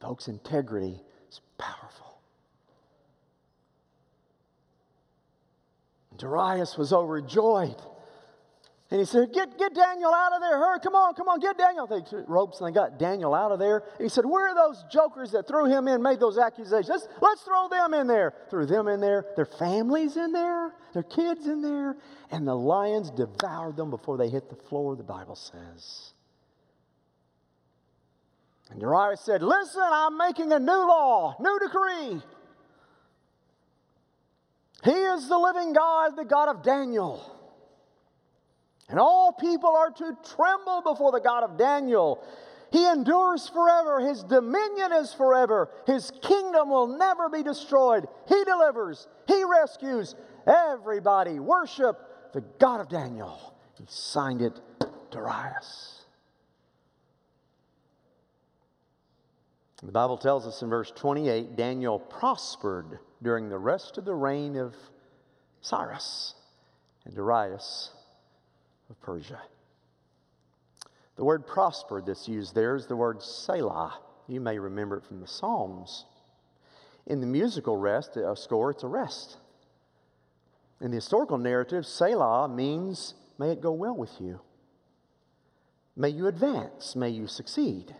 Folks, 0.00 0.28
integrity 0.28 1.00
is 1.30 1.40
powerful. 1.56 2.05
Darius 6.18 6.76
was 6.76 6.92
overjoyed. 6.92 7.76
And 8.88 9.00
he 9.00 9.04
said, 9.04 9.32
get, 9.32 9.58
get 9.58 9.74
Daniel 9.74 10.14
out 10.14 10.32
of 10.32 10.40
there. 10.40 10.56
Hurry, 10.58 10.78
come 10.78 10.94
on, 10.94 11.14
come 11.14 11.28
on, 11.28 11.40
get 11.40 11.58
Daniel. 11.58 11.88
They 11.88 12.02
took 12.02 12.28
ropes 12.28 12.60
and 12.60 12.68
they 12.68 12.72
got 12.72 13.00
Daniel 13.00 13.34
out 13.34 13.50
of 13.50 13.58
there. 13.58 13.78
And 13.78 14.02
he 14.04 14.08
said, 14.08 14.24
Where 14.24 14.48
are 14.48 14.54
those 14.54 14.84
jokers 14.92 15.32
that 15.32 15.48
threw 15.48 15.66
him 15.66 15.88
in, 15.88 16.02
made 16.02 16.20
those 16.20 16.38
accusations? 16.38 16.88
Let's, 16.88 17.08
let's 17.20 17.42
throw 17.42 17.68
them 17.68 17.94
in 17.94 18.06
there. 18.06 18.32
Threw 18.48 18.64
them 18.64 18.86
in 18.86 19.00
there. 19.00 19.24
Their 19.34 19.44
families 19.44 20.16
in 20.16 20.30
there, 20.30 20.72
their 20.94 21.02
kids 21.02 21.46
in 21.46 21.62
there. 21.62 21.96
And 22.30 22.46
the 22.46 22.54
lions 22.54 23.10
devoured 23.10 23.76
them 23.76 23.90
before 23.90 24.18
they 24.18 24.28
hit 24.28 24.48
the 24.50 24.56
floor, 24.68 24.94
the 24.94 25.02
Bible 25.02 25.34
says. 25.34 26.12
And 28.70 28.80
Darius 28.80 29.20
said, 29.20 29.42
Listen, 29.42 29.82
I'm 29.84 30.16
making 30.16 30.52
a 30.52 30.60
new 30.60 30.72
law, 30.72 31.34
new 31.40 31.58
decree. 31.58 32.22
He 34.84 34.90
is 34.90 35.28
the 35.28 35.38
living 35.38 35.72
God, 35.72 36.16
the 36.16 36.24
God 36.24 36.48
of 36.48 36.62
Daniel. 36.62 37.32
And 38.88 39.00
all 39.00 39.32
people 39.32 39.74
are 39.74 39.90
to 39.90 40.16
tremble 40.34 40.82
before 40.82 41.12
the 41.12 41.20
God 41.20 41.42
of 41.42 41.58
Daniel. 41.58 42.22
He 42.70 42.86
endures 42.86 43.48
forever. 43.48 44.00
His 44.00 44.22
dominion 44.22 44.92
is 44.92 45.12
forever. 45.12 45.70
His 45.86 46.12
kingdom 46.22 46.68
will 46.70 46.86
never 46.86 47.28
be 47.28 47.42
destroyed. 47.42 48.06
He 48.28 48.44
delivers. 48.44 49.08
He 49.26 49.42
rescues. 49.44 50.14
Everybody 50.46 51.40
worship 51.40 52.32
the 52.32 52.42
God 52.58 52.80
of 52.80 52.88
Daniel. 52.88 53.54
He 53.78 53.84
signed 53.88 54.42
it, 54.42 54.60
Darius. 55.10 56.04
The 59.82 59.92
Bible 59.92 60.16
tells 60.16 60.46
us 60.46 60.62
in 60.62 60.68
verse 60.68 60.90
28 60.90 61.56
Daniel 61.56 61.98
prospered 61.98 62.98
during 63.26 63.48
the 63.48 63.58
rest 63.58 63.98
of 63.98 64.04
the 64.04 64.14
reign 64.14 64.54
of 64.54 64.72
Cyrus 65.60 66.36
and 67.04 67.12
Darius 67.12 67.90
of 68.88 69.00
Persia. 69.00 69.40
The 71.16 71.24
word 71.24 71.44
prospered 71.44 72.06
that's 72.06 72.28
used 72.28 72.54
there 72.54 72.76
is 72.76 72.86
the 72.86 72.94
word 72.94 73.20
Selah. 73.20 73.98
You 74.28 74.40
may 74.40 74.60
remember 74.60 74.98
it 74.98 75.04
from 75.04 75.20
the 75.20 75.26
Psalms. 75.26 76.04
In 77.08 77.20
the 77.20 77.26
musical 77.26 77.76
rest, 77.76 78.16
a 78.16 78.36
score, 78.36 78.70
it's 78.70 78.84
a 78.84 78.86
rest. 78.86 79.38
In 80.80 80.92
the 80.92 80.98
historical 80.98 81.36
narrative, 81.36 81.84
Selah 81.84 82.46
means, 82.46 83.14
may 83.40 83.50
it 83.50 83.60
go 83.60 83.72
well 83.72 83.96
with 83.96 84.20
you. 84.20 84.38
May 85.96 86.10
you 86.10 86.28
advance. 86.28 86.94
May 86.94 87.10
you 87.10 87.26
succeed. 87.26 87.92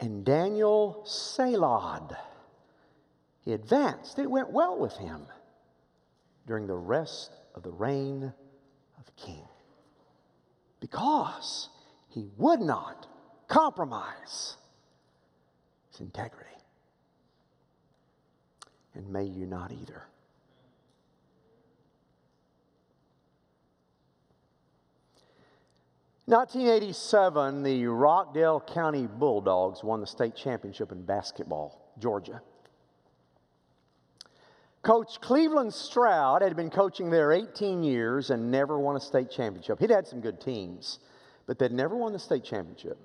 And 0.00 0.24
Daniel 0.24 1.04
Selah'd 1.06 2.16
he 3.46 3.52
advanced. 3.52 4.18
It 4.18 4.28
went 4.28 4.50
well 4.50 4.76
with 4.76 4.96
him 4.96 5.22
during 6.48 6.66
the 6.66 6.74
rest 6.74 7.30
of 7.54 7.62
the 7.62 7.70
reign 7.70 8.24
of 8.98 9.06
the 9.06 9.12
king 9.12 9.44
because 10.80 11.68
he 12.08 12.28
would 12.36 12.60
not 12.60 13.06
compromise 13.46 14.56
his 15.92 16.00
integrity. 16.00 16.50
And 18.94 19.08
may 19.10 19.24
you 19.24 19.46
not 19.46 19.70
either. 19.70 20.02
1987, 26.24 27.62
the 27.62 27.86
Rockdale 27.86 28.60
County 28.60 29.06
Bulldogs 29.06 29.84
won 29.84 30.00
the 30.00 30.06
state 30.08 30.34
championship 30.34 30.90
in 30.90 31.04
basketball, 31.04 31.94
Georgia. 32.00 32.42
Coach 34.86 35.20
Cleveland 35.20 35.74
Stroud 35.74 36.42
had 36.42 36.54
been 36.54 36.70
coaching 36.70 37.10
there 37.10 37.32
18 37.32 37.82
years 37.82 38.30
and 38.30 38.52
never 38.52 38.78
won 38.78 38.94
a 38.94 39.00
state 39.00 39.32
championship. 39.32 39.80
He'd 39.80 39.90
had 39.90 40.06
some 40.06 40.20
good 40.20 40.40
teams, 40.40 41.00
but 41.44 41.58
they'd 41.58 41.72
never 41.72 41.96
won 41.96 42.12
the 42.12 42.20
state 42.20 42.44
championship. 42.44 42.96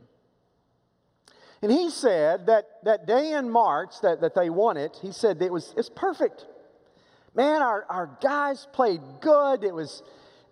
And 1.64 1.72
he 1.72 1.90
said 1.90 2.46
that 2.46 2.66
that 2.84 3.08
day 3.08 3.34
in 3.34 3.50
March 3.50 4.00
that, 4.04 4.22
that 4.22 4.36
they 4.36 4.52
won 4.52 4.78
it, 4.78 5.00
he 5.02 5.12
said 5.12 5.42
it 5.42 5.52
was 5.52 5.74
it's 5.76 5.90
perfect. 5.90 6.46
Man, 7.34 7.64
our, 7.64 7.84
our 7.90 8.16
guys 8.22 8.68
played 8.74 9.02
good. 9.20 9.64
It 9.64 9.74
was 9.74 10.04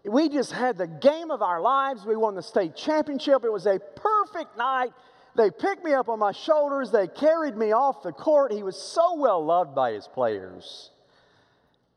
we 0.04 0.30
just 0.30 0.52
had 0.52 0.80
the 0.80 0.88
game 0.88 1.30
of 1.30 1.44
our 1.44 1.62
lives. 1.62 2.08
We 2.08 2.15
won 2.15 2.34
the 2.34 2.42
state 2.42 2.76
championship. 2.76 3.46
It 3.46 3.54
was 3.54 3.68
a 3.68 3.78
perfect 3.78 4.58
night. 4.58 4.94
They 5.36 5.52
picked 5.52 5.86
me 5.86 5.94
up 5.94 6.10
on 6.10 6.18
my 6.18 6.32
shoulders. 6.32 6.89
They 6.89 7.08
carried 7.08 7.56
me 7.56 7.72
off 7.72 8.02
the 8.02 8.13
court. 8.13 8.52
He 8.52 8.63
was 8.63 8.82
so 8.82 9.13
well 9.13 9.46
loved 9.46 9.76
by 9.76 9.92
his 9.92 10.08
players. 10.08 10.89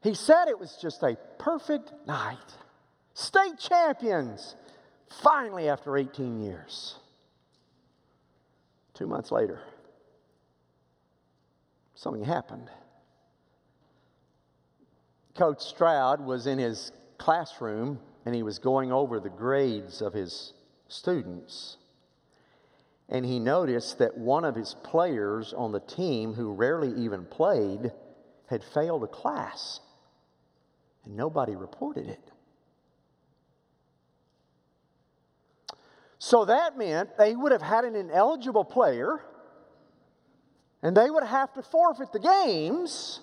He 0.02 0.14
said 0.14 0.48
it 0.48 0.58
was 0.58 0.76
just 0.80 1.02
a 1.02 1.16
perfect 1.38 1.92
night. 2.06 2.38
State 3.14 3.58
champions, 3.58 4.56
finally, 5.22 5.68
after 5.68 5.96
18 5.96 6.42
years. 6.42 6.96
Two 8.94 9.06
months 9.06 9.30
later, 9.30 9.60
something 11.94 12.24
happened. 12.24 12.68
Coach 15.36 15.62
Stroud 15.62 16.20
was 16.20 16.46
in 16.46 16.58
his 16.58 16.92
classroom 17.16 17.98
and 18.26 18.34
he 18.34 18.42
was 18.42 18.58
going 18.58 18.92
over 18.92 19.18
the 19.18 19.30
grades 19.30 20.02
of 20.02 20.12
his 20.12 20.52
students. 20.88 21.78
And 23.08 23.24
he 23.24 23.38
noticed 23.38 23.98
that 23.98 24.16
one 24.16 24.44
of 24.44 24.54
his 24.54 24.74
players 24.82 25.54
on 25.54 25.72
the 25.72 25.80
team, 25.80 26.34
who 26.34 26.52
rarely 26.52 26.92
even 27.02 27.24
played, 27.24 27.92
had 28.46 28.62
failed 28.62 29.04
a 29.04 29.08
class 29.08 29.80
and 31.04 31.16
nobody 31.16 31.54
reported 31.54 32.08
it. 32.08 32.32
So 36.18 36.44
that 36.44 36.78
meant 36.78 37.18
they 37.18 37.34
would 37.34 37.52
have 37.52 37.62
had 37.62 37.84
an 37.84 37.96
ineligible 37.96 38.64
player 38.64 39.20
and 40.82 40.96
they 40.96 41.10
would 41.10 41.24
have 41.24 41.52
to 41.54 41.62
forfeit 41.62 42.12
the 42.12 42.20
games 42.20 43.20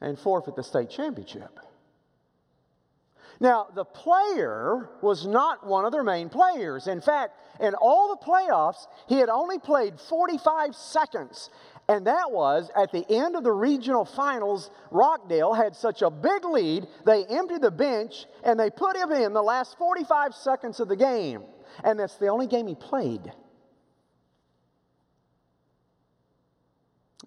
and 0.00 0.18
forfeit 0.18 0.56
the 0.56 0.62
state 0.62 0.90
championship. 0.90 1.58
Now, 3.40 3.68
the 3.74 3.84
player 3.84 4.90
was 5.00 5.26
not 5.26 5.66
one 5.66 5.84
of 5.84 5.92
their 5.92 6.02
main 6.02 6.28
players. 6.28 6.88
In 6.88 7.00
fact, 7.00 7.38
in 7.60 7.74
all 7.74 8.08
the 8.08 8.24
playoffs, 8.24 8.86
he 9.08 9.18
had 9.18 9.28
only 9.28 9.58
played 9.58 10.00
45 10.00 10.74
seconds. 10.74 11.50
And 11.88 12.06
that 12.06 12.30
was 12.30 12.70
at 12.76 12.92
the 12.92 13.04
end 13.10 13.34
of 13.34 13.44
the 13.44 13.52
regional 13.52 14.04
finals, 14.04 14.70
Rockdale 14.90 15.54
had 15.54 15.74
such 15.74 16.02
a 16.02 16.10
big 16.10 16.44
lead, 16.44 16.86
they 17.06 17.24
emptied 17.24 17.62
the 17.62 17.70
bench 17.70 18.26
and 18.44 18.60
they 18.60 18.68
put 18.68 18.94
him 18.94 19.10
in 19.10 19.32
the 19.32 19.42
last 19.42 19.78
45 19.78 20.34
seconds 20.34 20.80
of 20.80 20.88
the 20.88 20.96
game. 20.96 21.42
And 21.82 21.98
that's 21.98 22.16
the 22.16 22.28
only 22.28 22.46
game 22.46 22.66
he 22.66 22.74
played. 22.74 23.32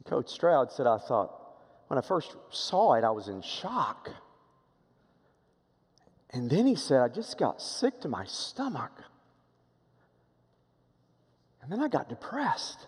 Coach 0.06 0.30
Stroud 0.30 0.71
said, 0.71 0.86
I 0.86 0.97
thought, 0.97 1.38
when 1.88 1.97
I 1.97 2.02
first 2.02 2.36
saw 2.52 2.93
it, 2.93 3.04
I 3.04 3.12
was 3.12 3.30
in 3.30 3.41
shock. 3.41 4.10
And 6.30 6.50
then 6.50 6.67
he 6.67 6.76
said, 6.76 7.02
I 7.02 7.08
just 7.08 7.38
got 7.38 7.62
sick 7.62 8.02
to 8.02 8.08
my 8.08 8.26
stomach. 8.26 8.91
And 11.62 11.71
then 11.71 11.82
I 11.82 11.88
got 11.88 12.10
depressed. 12.10 12.88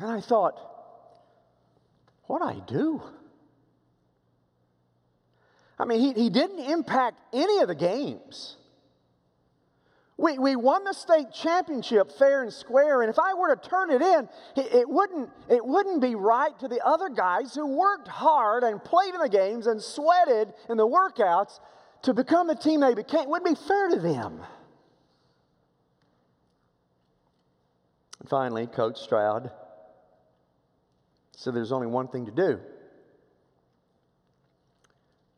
And 0.00 0.10
I 0.10 0.20
thought, 0.20 0.58
what 2.24 2.42
I 2.42 2.60
do? 2.66 3.02
I 5.78 5.84
mean, 5.84 6.00
he, 6.00 6.22
he 6.24 6.30
didn't 6.30 6.58
impact 6.58 7.18
any 7.32 7.60
of 7.60 7.68
the 7.68 7.74
games. 7.74 8.56
We, 10.18 10.38
we 10.38 10.56
won 10.56 10.84
the 10.84 10.94
state 10.94 11.26
championship 11.32 12.10
fair 12.10 12.42
and 12.42 12.52
square, 12.52 13.02
and 13.02 13.10
if 13.10 13.18
I 13.18 13.34
were 13.34 13.54
to 13.54 13.68
turn 13.68 13.90
it 13.90 14.00
in, 14.00 14.28
it, 14.56 14.74
it, 14.74 14.88
wouldn't, 14.88 15.28
it 15.50 15.64
wouldn't 15.64 16.00
be 16.00 16.14
right 16.14 16.58
to 16.60 16.68
the 16.68 16.80
other 16.86 17.10
guys 17.10 17.54
who 17.54 17.66
worked 17.66 18.08
hard 18.08 18.64
and 18.64 18.82
played 18.82 19.14
in 19.14 19.20
the 19.20 19.28
games 19.28 19.66
and 19.66 19.80
sweated 19.82 20.54
in 20.70 20.78
the 20.78 20.86
workouts 20.86 21.60
to 22.02 22.14
become 22.14 22.46
the 22.46 22.54
team 22.54 22.80
they 22.80 22.94
became. 22.94 23.20
It 23.20 23.28
wouldn't 23.28 23.58
be 23.58 23.68
fair 23.68 23.88
to 23.90 24.00
them. 24.00 24.40
And 28.20 28.28
finally, 28.28 28.66
Coach 28.66 28.98
Stroud 28.98 29.50
said 31.36 31.54
there's 31.54 31.70
only 31.70 31.86
one 31.86 32.08
thing 32.08 32.26
to 32.26 32.32
do 32.32 32.58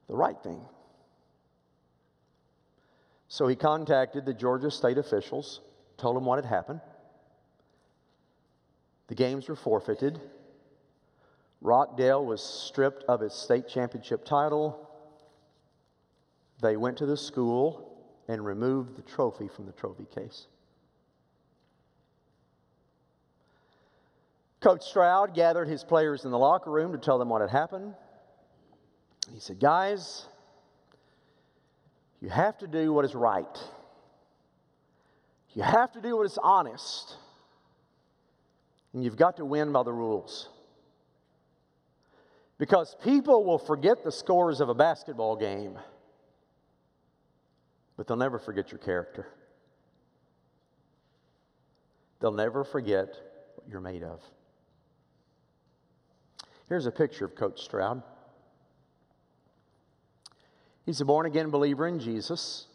the 0.09 0.17
right 0.17 0.37
thing. 0.43 0.61
So 3.29 3.47
he 3.47 3.55
contacted 3.55 4.25
the 4.25 4.33
Georgia 4.33 4.71
state 4.71 4.97
officials, 4.97 5.61
told 5.99 6.17
them 6.17 6.25
what 6.25 6.37
had 6.37 6.47
happened. 6.47 6.81
The 9.09 9.15
games 9.15 9.49
were 9.49 9.57
forfeited. 9.57 10.19
Rockdale 11.61 12.25
was 12.25 12.43
stripped 12.43 13.05
of 13.05 13.21
its 13.21 13.37
state 13.37 13.69
championship 13.69 14.25
title. 14.25 14.89
They 16.63 16.79
went 16.79 16.97
to 16.99 17.07
the 17.07 17.17
school 17.17 17.99
and 18.29 18.45
removed 18.45 18.97
the 18.97 19.03
trophy 19.03 19.49
from 19.49 19.67
the 19.67 19.73
trophy 19.73 20.07
case. 20.15 20.47
Coach 24.61 24.83
Stroud 24.83 25.35
gathered 25.35 25.69
his 25.69 25.85
players 25.85 26.25
in 26.25 26.31
the 26.31 26.39
locker 26.39 26.71
room 26.71 26.93
to 26.93 26.99
tell 26.99 27.19
them 27.19 27.29
what 27.29 27.41
had 27.41 27.51
happened. 27.51 27.95
He 29.33 29.39
said, 29.41 29.61
Guys, 29.61 30.27
you 32.21 32.29
have 32.29 32.59
to 32.59 32.67
do 32.67 32.93
what 32.93 33.05
is 33.05 33.15
right. 33.15 33.59
You 35.55 35.63
have 35.63 35.93
to 35.93 36.01
do 36.01 36.17
what 36.17 36.27
is 36.27 36.39
honest. 36.43 37.17
And 38.93 39.05
you've 39.05 39.17
got 39.17 39.37
to 39.37 39.45
win 39.45 39.73
by 39.73 39.83
the 39.83 39.93
rules. 39.93 40.49
Because 42.59 42.97
people 43.05 43.45
will 43.45 43.59
forget 43.59 44.03
the 44.03 44.11
scores 44.11 44.61
of 44.61 44.69
a 44.69 44.75
basketball 44.75 45.37
game, 45.37 45.79
but 47.97 48.09
they'll 48.09 48.17
never 48.17 48.39
forget 48.39 48.73
your 48.73 48.79
character. 48.79 49.29
They'll 52.21 52.33
never 52.33 52.65
forget 52.65 53.15
what 53.55 53.69
you're 53.69 53.81
made 53.81 54.03
of. 54.03 54.21
Here's 56.69 56.85
a 56.85 56.91
picture 56.91 57.25
of 57.25 57.35
Coach 57.35 57.63
Stroud. 57.63 58.03
He's 60.85 61.01
a 61.01 61.05
born 61.05 61.25
again 61.25 61.49
believer 61.51 61.87
in 61.87 61.99
Jesus. 61.99 62.67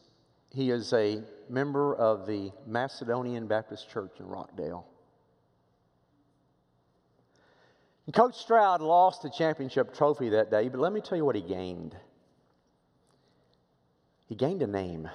He 0.49 0.71
is 0.71 0.93
a 0.93 1.21
member 1.47 1.95
of 1.95 2.25
the 2.25 2.51
Macedonian 2.65 3.45
Baptist 3.45 3.89
Church 3.89 4.13
in 4.19 4.25
Rockdale. 4.25 4.87
And 8.07 8.15
Coach 8.15 8.35
Stroud 8.35 8.81
lost 8.81 9.21
the 9.21 9.29
championship 9.29 9.95
trophy 9.95 10.29
that 10.29 10.49
day, 10.49 10.69
but 10.69 10.79
let 10.79 10.91
me 10.91 10.99
tell 10.99 11.17
you 11.17 11.25
what 11.25 11.35
he 11.35 11.41
gained. 11.41 11.95
He 14.27 14.35
gained 14.35 14.63
a 14.63 14.67
name. 14.67 15.07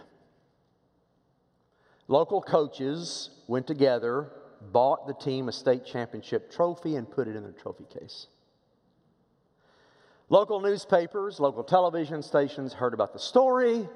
Local 2.06 2.40
coaches 2.40 3.30
went 3.48 3.66
together, 3.66 4.30
bought 4.72 5.08
the 5.08 5.14
team 5.14 5.48
a 5.48 5.52
state 5.52 5.84
championship 5.84 6.50
trophy, 6.52 6.94
and 6.94 7.10
put 7.10 7.26
it 7.26 7.34
in 7.34 7.42
their 7.42 7.52
trophy 7.52 7.84
case. 7.92 8.28
Local 10.30 10.60
newspapers, 10.60 11.40
local 11.40 11.64
television 11.64 12.22
stations 12.22 12.74
heard 12.74 12.92
about 12.92 13.14
the 13.14 13.18
story. 13.18 13.88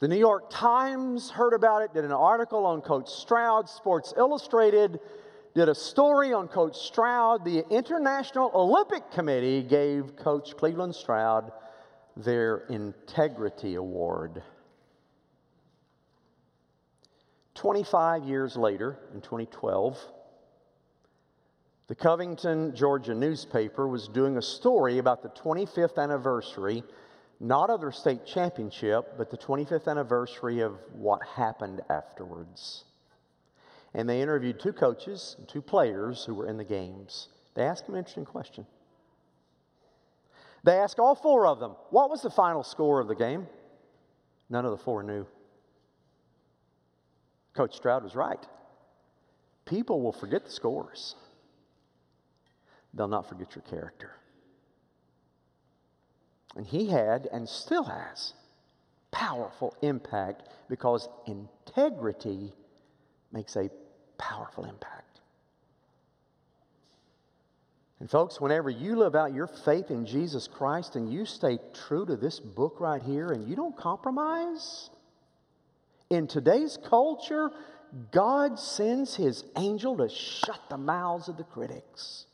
The 0.00 0.08
New 0.08 0.18
York 0.18 0.50
Times 0.50 1.30
heard 1.30 1.52
about 1.52 1.82
it, 1.82 1.94
did 1.94 2.04
an 2.04 2.10
article 2.10 2.66
on 2.66 2.80
Coach 2.80 3.08
Stroud. 3.08 3.68
Sports 3.68 4.12
Illustrated 4.16 4.98
did 5.54 5.68
a 5.68 5.74
story 5.74 6.32
on 6.32 6.48
Coach 6.48 6.76
Stroud. 6.76 7.44
The 7.44 7.64
International 7.70 8.50
Olympic 8.52 9.12
Committee 9.12 9.62
gave 9.62 10.16
Coach 10.16 10.56
Cleveland 10.56 10.96
Stroud 10.96 11.52
their 12.16 12.64
Integrity 12.68 13.76
Award. 13.76 14.42
25 17.54 18.24
years 18.24 18.56
later, 18.56 18.98
in 19.14 19.20
2012, 19.20 19.98
the 21.90 21.96
Covington, 21.96 22.72
Georgia 22.72 23.16
newspaper 23.16 23.88
was 23.88 24.06
doing 24.06 24.36
a 24.36 24.42
story 24.42 24.98
about 24.98 25.24
the 25.24 25.28
25th 25.30 25.98
anniversary, 25.98 26.84
not 27.40 27.68
of 27.68 27.80
their 27.80 27.90
state 27.90 28.24
championship, 28.24 29.14
but 29.18 29.28
the 29.28 29.36
25th 29.36 29.88
anniversary 29.88 30.60
of 30.60 30.78
what 30.92 31.20
happened 31.26 31.80
afterwards. 31.90 32.84
And 33.92 34.08
they 34.08 34.22
interviewed 34.22 34.60
two 34.60 34.72
coaches 34.72 35.34
and 35.36 35.48
two 35.48 35.60
players 35.60 36.24
who 36.24 36.32
were 36.36 36.46
in 36.46 36.58
the 36.58 36.64
games. 36.64 37.26
They 37.54 37.64
asked 37.64 37.86
them 37.86 37.96
an 37.96 37.98
interesting 37.98 38.24
question. 38.24 38.66
They 40.62 40.76
asked 40.76 41.00
all 41.00 41.16
four 41.16 41.44
of 41.48 41.58
them, 41.58 41.74
What 41.90 42.08
was 42.08 42.22
the 42.22 42.30
final 42.30 42.62
score 42.62 43.00
of 43.00 43.08
the 43.08 43.16
game? 43.16 43.48
None 44.48 44.64
of 44.64 44.70
the 44.70 44.84
four 44.84 45.02
knew. 45.02 45.26
Coach 47.52 47.74
Stroud 47.74 48.04
was 48.04 48.14
right. 48.14 48.46
People 49.64 50.00
will 50.00 50.12
forget 50.12 50.44
the 50.44 50.52
scores, 50.52 51.16
they'll 52.94 53.08
not 53.08 53.28
forget 53.28 53.54
your 53.54 53.62
character. 53.62 54.12
And 56.56 56.66
he 56.66 56.88
had 56.88 57.28
and 57.32 57.48
still 57.48 57.84
has 57.84 58.34
powerful 59.10 59.74
impact 59.82 60.42
because 60.68 61.08
integrity 61.26 62.52
makes 63.32 63.56
a 63.56 63.70
powerful 64.18 64.64
impact. 64.64 65.20
And, 68.00 68.10
folks, 68.10 68.40
whenever 68.40 68.70
you 68.70 68.96
live 68.96 69.14
out 69.14 69.34
your 69.34 69.46
faith 69.46 69.90
in 69.90 70.06
Jesus 70.06 70.48
Christ 70.48 70.96
and 70.96 71.12
you 71.12 71.26
stay 71.26 71.58
true 71.74 72.06
to 72.06 72.16
this 72.16 72.40
book 72.40 72.76
right 72.80 73.02
here 73.02 73.30
and 73.30 73.46
you 73.46 73.54
don't 73.54 73.76
compromise, 73.76 74.88
in 76.08 76.26
today's 76.26 76.78
culture, 76.88 77.50
God 78.10 78.58
sends 78.58 79.14
his 79.14 79.44
angel 79.56 79.98
to 79.98 80.08
shut 80.08 80.60
the 80.70 80.78
mouths 80.78 81.28
of 81.28 81.36
the 81.36 81.44
critics. 81.44 82.24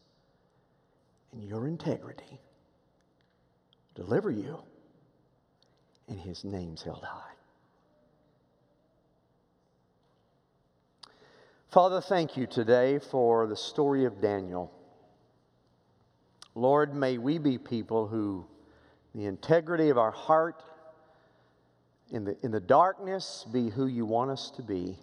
And 1.36 1.46
your 1.46 1.68
integrity 1.68 2.40
deliver 3.94 4.30
you, 4.30 4.58
and 6.08 6.18
his 6.18 6.44
name's 6.44 6.82
held 6.82 7.04
high. 7.04 7.34
Father, 11.70 12.00
thank 12.00 12.38
you 12.38 12.46
today 12.46 12.98
for 12.98 13.46
the 13.46 13.56
story 13.56 14.06
of 14.06 14.22
Daniel. 14.22 14.72
Lord, 16.54 16.94
may 16.94 17.18
we 17.18 17.36
be 17.36 17.58
people 17.58 18.06
who, 18.06 18.46
the 19.14 19.26
integrity 19.26 19.90
of 19.90 19.98
our 19.98 20.12
heart, 20.12 20.62
in 22.10 22.24
the, 22.24 22.36
in 22.42 22.50
the 22.50 22.60
darkness, 22.60 23.44
be 23.52 23.68
who 23.68 23.88
you 23.88 24.06
want 24.06 24.30
us 24.30 24.50
to 24.52 24.62
be. 24.62 24.96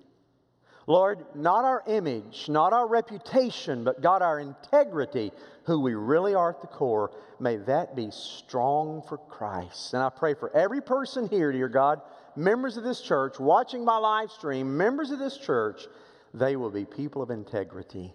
Lord, 0.85 1.25
not 1.33 1.63
our 1.63 1.83
image, 1.87 2.49
not 2.49 2.73
our 2.73 2.87
reputation, 2.87 3.83
but 3.83 4.01
God, 4.01 4.21
our 4.21 4.39
integrity, 4.39 5.31
who 5.63 5.79
we 5.79 5.93
really 5.93 6.35
are 6.35 6.49
at 6.49 6.61
the 6.61 6.67
core, 6.67 7.11
may 7.39 7.55
that 7.57 7.95
be 7.95 8.09
strong 8.11 9.01
for 9.07 9.17
Christ. 9.17 9.93
And 9.93 10.03
I 10.03 10.09
pray 10.09 10.33
for 10.33 10.53
every 10.55 10.81
person 10.81 11.29
here, 11.29 11.51
dear 11.51 11.69
God, 11.69 12.01
members 12.35 12.75
of 12.75 12.83
this 12.83 13.01
church, 13.01 13.39
watching 13.39 13.85
my 13.85 13.97
live 13.97 14.31
stream, 14.31 14.75
members 14.75 15.11
of 15.11 15.19
this 15.19 15.37
church, 15.37 15.87
they 16.33 16.55
will 16.55 16.71
be 16.71 16.83
people 16.83 17.21
of 17.21 17.29
integrity. 17.29 18.13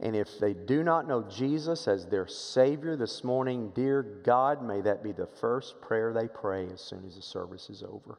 And 0.00 0.14
if 0.14 0.38
they 0.38 0.52
do 0.52 0.82
not 0.82 1.08
know 1.08 1.22
Jesus 1.22 1.88
as 1.88 2.06
their 2.06 2.26
Savior 2.26 2.96
this 2.96 3.24
morning, 3.24 3.72
dear 3.74 4.02
God, 4.02 4.62
may 4.62 4.82
that 4.82 5.02
be 5.02 5.12
the 5.12 5.26
first 5.26 5.80
prayer 5.80 6.12
they 6.12 6.28
pray 6.28 6.68
as 6.72 6.80
soon 6.80 7.04
as 7.06 7.16
the 7.16 7.22
service 7.22 7.70
is 7.70 7.82
over. 7.82 8.18